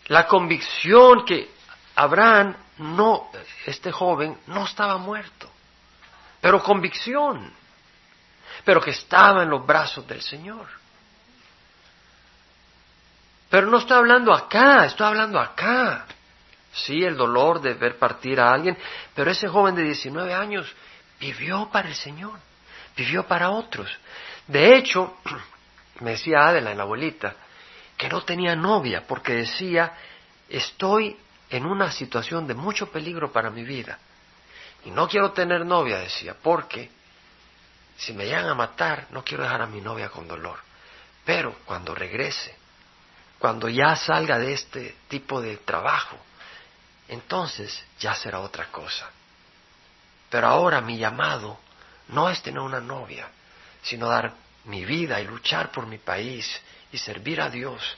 [0.06, 1.50] La convicción que
[1.96, 3.30] Abraham no,
[3.66, 5.50] este joven no estaba muerto,
[6.40, 7.52] pero convicción,
[8.64, 10.66] pero que estaba en los brazos del Señor.
[13.50, 16.06] Pero no estoy hablando acá, estoy hablando acá.
[16.72, 18.76] Sí, el dolor de ver partir a alguien,
[19.14, 20.70] pero ese joven de 19 años
[21.18, 22.38] vivió para el Señor,
[22.96, 23.90] vivió para otros.
[24.46, 25.16] De hecho,
[26.00, 27.34] me decía Adela, la abuelita,
[27.96, 29.92] que no tenía novia porque decía,
[30.48, 31.16] estoy
[31.50, 33.98] en una situación de mucho peligro para mi vida.
[34.84, 36.90] Y no quiero tener novia, decía, porque
[37.96, 40.58] si me llegan a matar, no quiero dejar a mi novia con dolor.
[41.24, 42.56] Pero cuando regrese,
[43.38, 46.16] cuando ya salga de este tipo de trabajo,
[47.08, 49.10] entonces ya será otra cosa.
[50.30, 51.58] Pero ahora mi llamado
[52.08, 53.28] no es tener una novia,
[53.82, 54.34] sino dar
[54.64, 56.60] mi vida y luchar por mi país
[56.92, 57.96] y servir a Dios.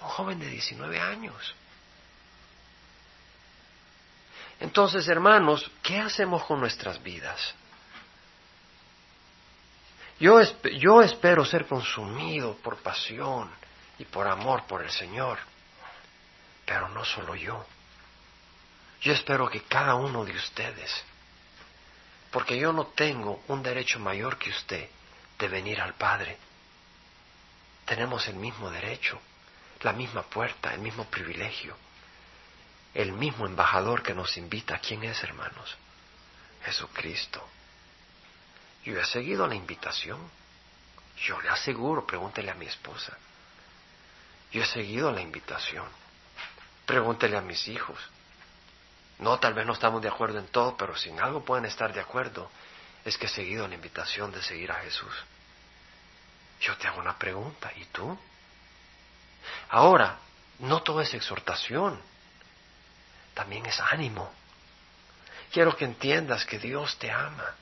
[0.00, 1.54] Un joven de 19 años.
[4.60, 7.54] Entonces, hermanos, ¿qué hacemos con nuestras vidas?
[10.20, 10.40] Yo,
[10.78, 13.50] yo espero ser consumido por pasión
[13.98, 15.38] y por amor por el Señor,
[16.64, 17.64] pero no solo yo.
[19.00, 21.04] Yo espero que cada uno de ustedes,
[22.30, 24.88] porque yo no tengo un derecho mayor que usted
[25.38, 26.38] de venir al Padre.
[27.84, 29.20] Tenemos el mismo derecho,
[29.82, 31.76] la misma puerta, el mismo privilegio,
[32.94, 34.78] el mismo embajador que nos invita.
[34.78, 35.76] ¿Quién es, hermanos?
[36.64, 37.46] Jesucristo.
[38.84, 40.18] Yo he seguido la invitación.
[41.18, 43.16] Yo le aseguro, pregúntele a mi esposa.
[44.52, 45.86] Yo he seguido la invitación.
[46.86, 47.98] Pregúntele a mis hijos.
[49.18, 51.92] No, tal vez no estamos de acuerdo en todo, pero si en algo pueden estar
[51.92, 52.50] de acuerdo,
[53.04, 55.14] es que he seguido la invitación de seguir a Jesús.
[56.60, 58.18] Yo te hago una pregunta, ¿y tú?
[59.70, 60.18] Ahora,
[60.60, 62.00] no todo es exhortación,
[63.34, 64.32] también es ánimo.
[65.52, 67.54] Quiero que entiendas que Dios te ama.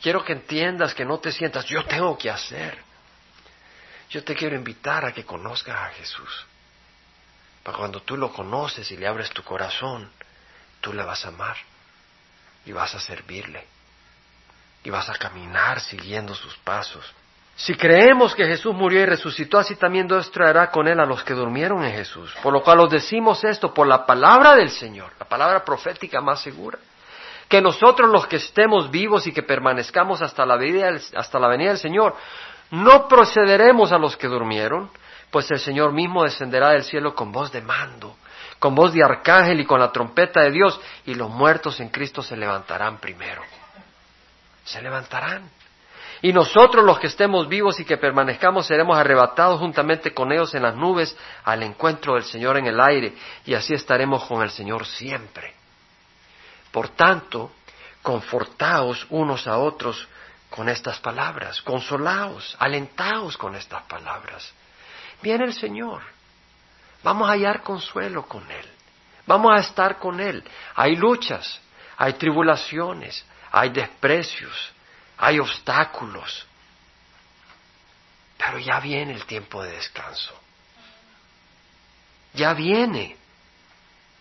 [0.00, 2.78] Quiero que entiendas que no te sientas, yo tengo que hacer.
[4.10, 6.46] Yo te quiero invitar a que conozcas a Jesús.
[7.62, 10.10] Para cuando tú lo conoces y le abres tu corazón,
[10.80, 11.56] tú le vas a amar
[12.66, 13.66] y vas a servirle
[14.84, 17.04] y vas a caminar siguiendo sus pasos.
[17.62, 21.22] Si creemos que Jesús murió y resucitó, así también Dios traerá con él a los
[21.22, 22.34] que durmieron en Jesús.
[22.42, 26.40] Por lo cual os decimos esto por la palabra del Señor, la palabra profética más
[26.40, 26.80] segura.
[27.48, 30.58] Que nosotros los que estemos vivos y que permanezcamos hasta la,
[31.14, 32.16] hasta la venida del Señor,
[32.72, 34.90] no procederemos a los que durmieron,
[35.30, 38.16] pues el Señor mismo descenderá del cielo con voz de mando,
[38.58, 42.22] con voz de arcángel y con la trompeta de Dios, y los muertos en Cristo
[42.22, 43.42] se levantarán primero.
[44.64, 45.61] Se levantarán.
[46.22, 50.62] Y nosotros los que estemos vivos y que permanezcamos seremos arrebatados juntamente con ellos en
[50.62, 53.14] las nubes al encuentro del Señor en el aire
[53.44, 55.52] y así estaremos con el Señor siempre.
[56.70, 57.50] Por tanto,
[58.02, 60.08] confortaos unos a otros
[60.48, 64.52] con estas palabras, consolaos, alentaos con estas palabras.
[65.22, 66.02] Viene el Señor,
[67.02, 68.66] vamos a hallar consuelo con Él,
[69.26, 70.44] vamos a estar con Él.
[70.76, 71.60] Hay luchas,
[71.96, 74.72] hay tribulaciones, hay desprecios,
[75.22, 76.44] hay obstáculos.
[78.36, 80.34] Pero ya viene el tiempo de descanso.
[82.34, 83.16] Ya viene.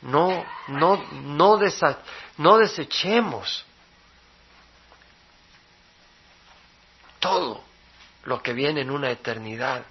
[0.04, 1.60] No, no, no,
[2.38, 3.66] no desechemos
[7.20, 7.64] todo
[8.26, 9.84] lo que viene en una eternidad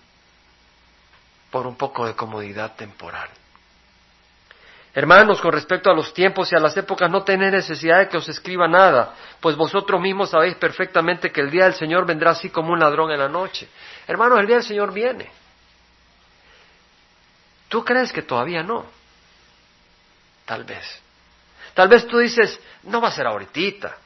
[1.50, 3.28] por un poco de comodidad temporal.
[4.92, 8.16] Hermanos, con respecto a los tiempos y a las épocas, no tenéis necesidad de que
[8.16, 12.50] os escriba nada, pues vosotros mismos sabéis perfectamente que el día del Señor vendrá así
[12.50, 13.68] como un ladrón en la noche.
[14.08, 15.30] Hermanos, el día del Señor viene.
[17.68, 18.84] ¿Tú crees que todavía no?
[20.44, 20.84] Tal vez.
[21.72, 23.96] Tal vez tú dices, no va a ser ahorita.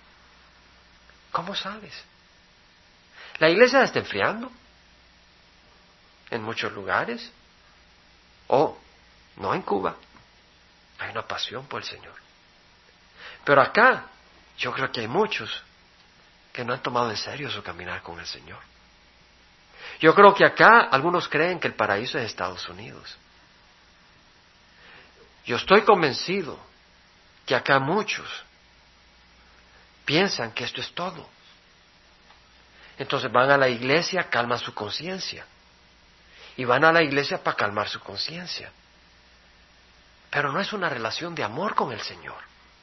[1.33, 1.95] ¿Cómo sabes?
[3.39, 4.53] La iglesia está enfriando
[6.31, 7.33] en muchos lugares.
[8.49, 8.77] O
[9.37, 9.97] no en Cuba.
[10.99, 12.15] Hay una pasión por el Señor.
[13.45, 14.07] Pero acá
[14.57, 15.63] yo creo que hay muchos
[16.53, 18.61] que no han tomado en serio su caminar con el Señor.
[20.01, 23.17] Yo creo que acá algunos creen que el paraíso es Estados Unidos.
[25.45, 26.59] Yo estoy convencido
[27.45, 28.27] que acá muchos
[30.05, 31.29] piensan que esto es todo.
[32.99, 35.45] Entonces van a la iglesia, calman su conciencia.
[36.57, 38.71] Y van a la iglesia para calmar su conciencia.
[40.35, 42.35] Pero no es una relación de amor con el Señor.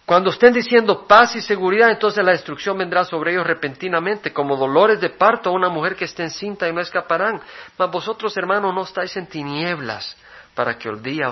[0.05, 5.01] Cuando estén diciendo paz y seguridad, entonces la destrucción vendrá sobre ellos repentinamente, como dolores
[5.01, 7.41] de parto a una mujer que esté encinta y no escaparán.
[7.77, 10.15] Mas vosotros, hermanos, no estáis en tinieblas
[10.55, 11.29] para que el día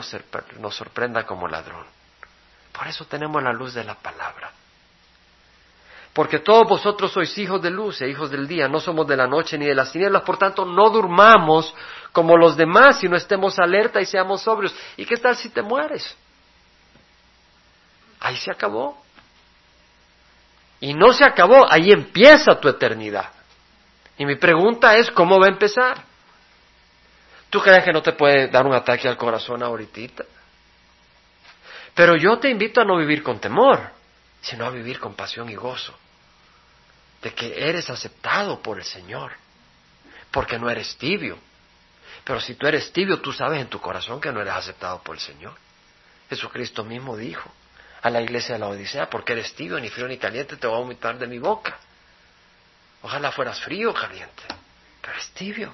[0.59, 1.85] nos sorprenda como ladrón.
[2.73, 4.51] Por eso tenemos la luz de la palabra.
[6.13, 9.27] Porque todos vosotros sois hijos de luz e hijos del día, no somos de la
[9.27, 11.73] noche ni de las tinieblas, por tanto no durmamos
[12.11, 14.75] como los demás, sino estemos alerta y seamos sobrios.
[14.97, 16.15] ¿Y qué tal si te mueres?
[18.19, 19.01] Ahí se acabó.
[20.81, 23.29] Y no se acabó, ahí empieza tu eternidad.
[24.17, 26.03] Y mi pregunta es, ¿cómo va a empezar?
[27.49, 30.25] ¿Tú crees que no te puede dar un ataque al corazón ahorita?
[31.93, 33.98] Pero yo te invito a no vivir con temor
[34.41, 35.97] sino a vivir con pasión y gozo
[37.21, 39.33] de que eres aceptado por el Señor,
[40.31, 41.37] porque no eres tibio.
[42.23, 45.15] Pero si tú eres tibio, tú sabes en tu corazón que no eres aceptado por
[45.15, 45.53] el Señor.
[46.29, 47.51] Jesucristo mismo dijo
[48.01, 50.77] a la iglesia de la Odisea, porque eres tibio, ni frío ni caliente, te voy
[50.77, 51.77] a vomitar de mi boca.
[53.01, 54.43] Ojalá fueras frío o caliente,
[55.01, 55.73] pero es tibio.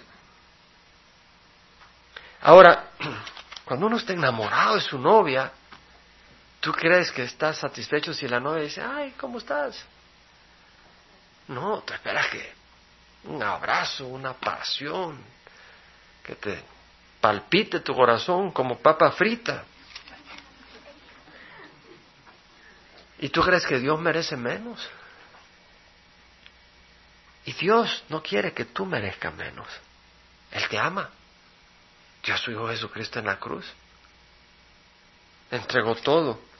[2.41, 2.91] Ahora,
[3.65, 5.51] cuando uno está enamorado de su novia,
[6.65, 9.85] ¿tú crees que estás satisfecho si la novia dice, ay, ¿cómo estás?
[11.47, 12.53] No, tú esperas que
[13.25, 15.23] un abrazo, una pasión,
[16.23, 16.63] que te
[17.21, 19.63] palpite tu corazón como papa frita.
[23.19, 24.89] ¿Y tú crees que Dios merece menos?
[27.45, 29.67] Y Dios no quiere que tú merezcas menos.
[30.49, 31.11] Él te ama.
[32.23, 33.71] Dio a su Hijo Jesucristo en la cruz.
[35.51, 36.54] Entregó todo.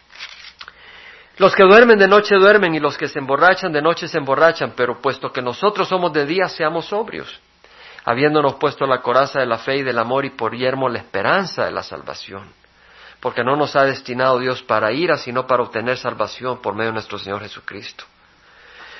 [1.37, 4.73] Los que duermen de noche duermen y los que se emborrachan de noche se emborrachan,
[4.75, 7.39] pero puesto que nosotros somos de día, seamos sobrios,
[8.05, 11.65] habiéndonos puesto la coraza de la fe y del amor y por yermo la esperanza
[11.65, 12.53] de la salvación.
[13.19, 16.93] Porque no nos ha destinado Dios para ira, sino para obtener salvación por medio de
[16.93, 18.05] nuestro Señor Jesucristo,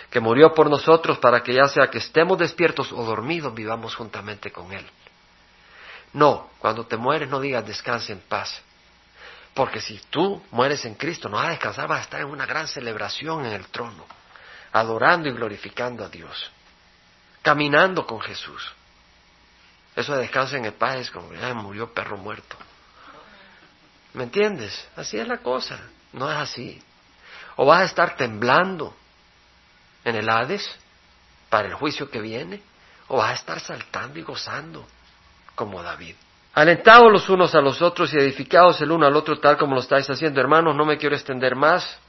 [0.09, 4.51] que murió por nosotros para que ya sea que estemos despiertos o dormidos, vivamos juntamente
[4.51, 4.86] con Él.
[6.11, 8.61] No, cuando te mueres no digas descanse en paz,
[9.55, 12.45] porque si tú mueres en Cristo, no vas a descansar, vas a estar en una
[12.45, 14.05] gran celebración en el trono,
[14.73, 16.51] adorando y glorificando a Dios,
[17.41, 18.73] caminando con Jesús.
[19.95, 22.57] Eso de descanso en el paz es como, ya murió perro muerto.
[24.13, 24.89] ¿Me entiendes?
[24.97, 25.79] Así es la cosa,
[26.11, 26.83] no es así.
[27.55, 28.93] O vas a estar temblando
[30.03, 30.69] en el Hades
[31.49, 32.61] para el juicio que viene,
[33.07, 34.85] o vas a estar saltando y gozando
[35.55, 36.15] como David.
[36.55, 39.81] Alentados los unos a los otros y edificados el uno al otro tal como lo
[39.81, 40.39] estáis haciendo.
[40.39, 41.99] Hermanos, no me quiero extender más.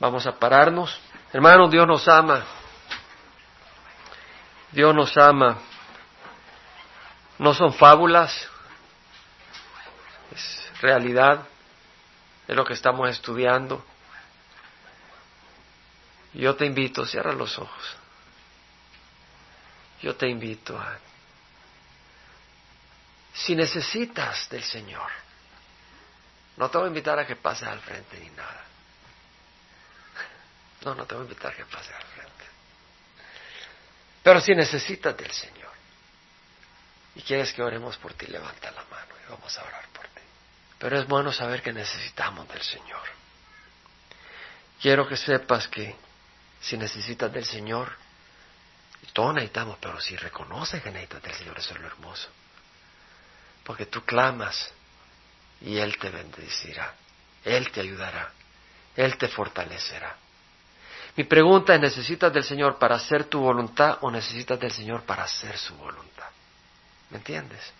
[0.00, 0.98] Vamos a pararnos.
[1.32, 2.42] Hermanos, Dios nos ama.
[4.72, 5.58] Dios nos ama.
[7.38, 8.48] No son fábulas.
[10.32, 11.46] Es realidad.
[12.48, 13.84] Es lo que estamos estudiando.
[16.34, 17.96] Yo te invito, cierra los ojos.
[20.02, 20.98] Yo te invito a
[23.36, 25.10] si necesitas del Señor,
[26.56, 28.64] no te voy a invitar a que pases al frente ni nada.
[30.82, 32.44] No, no te voy a invitar a que pases al frente.
[34.22, 35.72] Pero si necesitas del Señor
[37.14, 40.22] y quieres que oremos por ti, levanta la mano y vamos a orar por ti.
[40.78, 43.06] Pero es bueno saber que necesitamos del Señor.
[44.80, 45.94] Quiero que sepas que
[46.60, 47.94] si necesitas del Señor,
[49.12, 52.28] todos necesitamos, pero si reconoces que necesitas del Señor, eso es lo hermoso
[53.66, 54.72] porque tú clamas
[55.60, 56.94] y Él te bendecirá,
[57.44, 58.32] Él te ayudará,
[58.94, 60.16] Él te fortalecerá.
[61.16, 65.24] Mi pregunta es, ¿necesitas del Señor para hacer tu voluntad o necesitas del Señor para
[65.24, 66.28] hacer su voluntad?
[67.10, 67.72] ¿Me entiendes?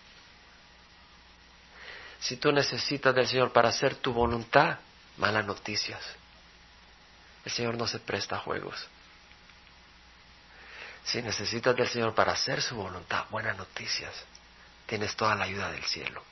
[2.19, 4.79] Si tú necesitas del Señor para hacer tu voluntad,
[5.17, 6.01] malas noticias.
[7.45, 8.87] El Señor no se presta a juegos.
[11.05, 14.13] Si necesitas del Señor para hacer su voluntad, buenas noticias
[14.87, 16.23] tienes toda la ayuda del cielo.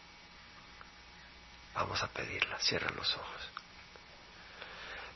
[1.75, 3.49] Vamos a pedirla, cierra los ojos.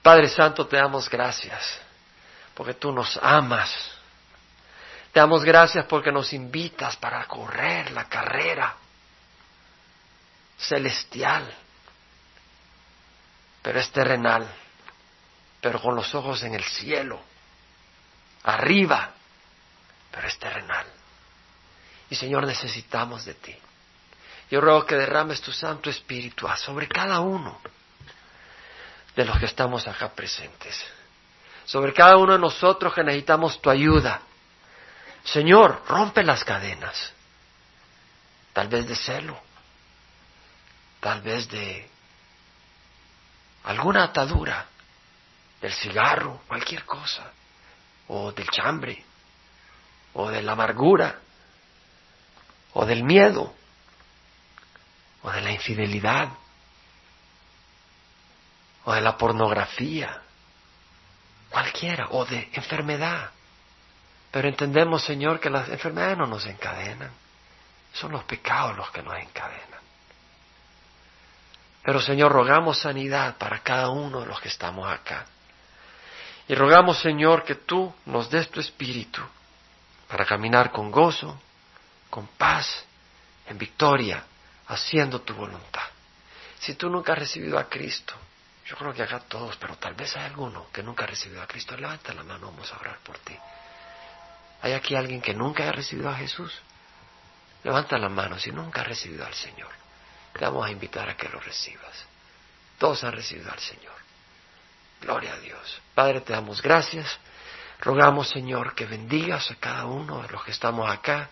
[0.04, 1.80] Padre Santo, te damos gracias
[2.54, 3.74] porque tú nos amas.
[5.14, 8.76] Te damos gracias porque nos invitas para correr la carrera
[10.58, 11.52] celestial,
[13.62, 14.46] pero es terrenal,
[15.62, 17.22] pero con los ojos en el cielo,
[18.44, 19.12] arriba,
[20.12, 20.99] pero es terrenal.
[22.10, 23.56] Y Señor, necesitamos de ti.
[24.50, 27.62] Yo ruego que derrames tu Santo Espíritu sobre cada uno
[29.16, 30.84] de los que estamos acá presentes.
[31.66, 34.22] Sobre cada uno de nosotros que necesitamos tu ayuda.
[35.24, 37.14] Señor, rompe las cadenas.
[38.54, 39.40] Tal vez de celo.
[41.00, 41.88] Tal vez de
[43.66, 44.66] alguna atadura.
[45.62, 47.32] Del cigarro, cualquier cosa.
[48.08, 49.06] O del chambre.
[50.14, 51.20] O de la amargura
[52.80, 53.54] o del miedo,
[55.22, 56.30] o de la infidelidad,
[58.86, 60.22] o de la pornografía,
[61.50, 63.32] cualquiera, o de enfermedad.
[64.32, 67.12] Pero entendemos, Señor, que las enfermedades no nos encadenan,
[67.92, 69.82] son los pecados los que nos encadenan.
[71.84, 75.26] Pero, Señor, rogamos sanidad para cada uno de los que estamos acá.
[76.48, 79.22] Y rogamos, Señor, que tú nos des tu espíritu
[80.08, 81.42] para caminar con gozo,
[82.10, 82.84] con paz,
[83.48, 84.24] en victoria,
[84.68, 85.88] haciendo tu voluntad.
[86.60, 88.14] Si tú nunca has recibido a Cristo,
[88.66, 91.48] yo creo que acá todos, pero tal vez hay alguno que nunca ha recibido a
[91.48, 93.36] Cristo, levanta la mano, vamos a orar por ti.
[94.62, 96.54] ¿Hay aquí alguien que nunca ha recibido a Jesús?
[97.64, 99.72] Levanta la mano si nunca ha recibido al Señor.
[100.34, 102.06] Te vamos a invitar a que lo recibas.
[102.78, 103.96] Todos han recibido al Señor.
[105.02, 105.82] Gloria a Dios.
[105.96, 107.20] Padre, te damos gracias
[107.80, 111.30] Rogamos, Señor, que bendigas a cada uno de los que estamos acá,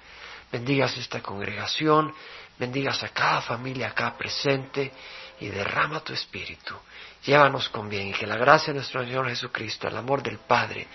[0.51, 2.13] bendigas esta congregación,
[2.57, 4.91] bendigas a cada familia acá presente
[5.39, 6.75] y derrama tu espíritu.
[7.23, 10.87] Llévanos con bien y que la gracia de nuestro Señor Jesucristo, el amor del Padre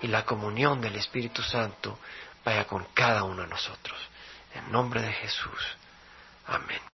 [0.00, 1.98] y la comunión del Espíritu Santo
[2.44, 3.98] vaya con cada uno de nosotros.
[4.54, 5.76] En nombre de Jesús.
[6.46, 6.80] Amén.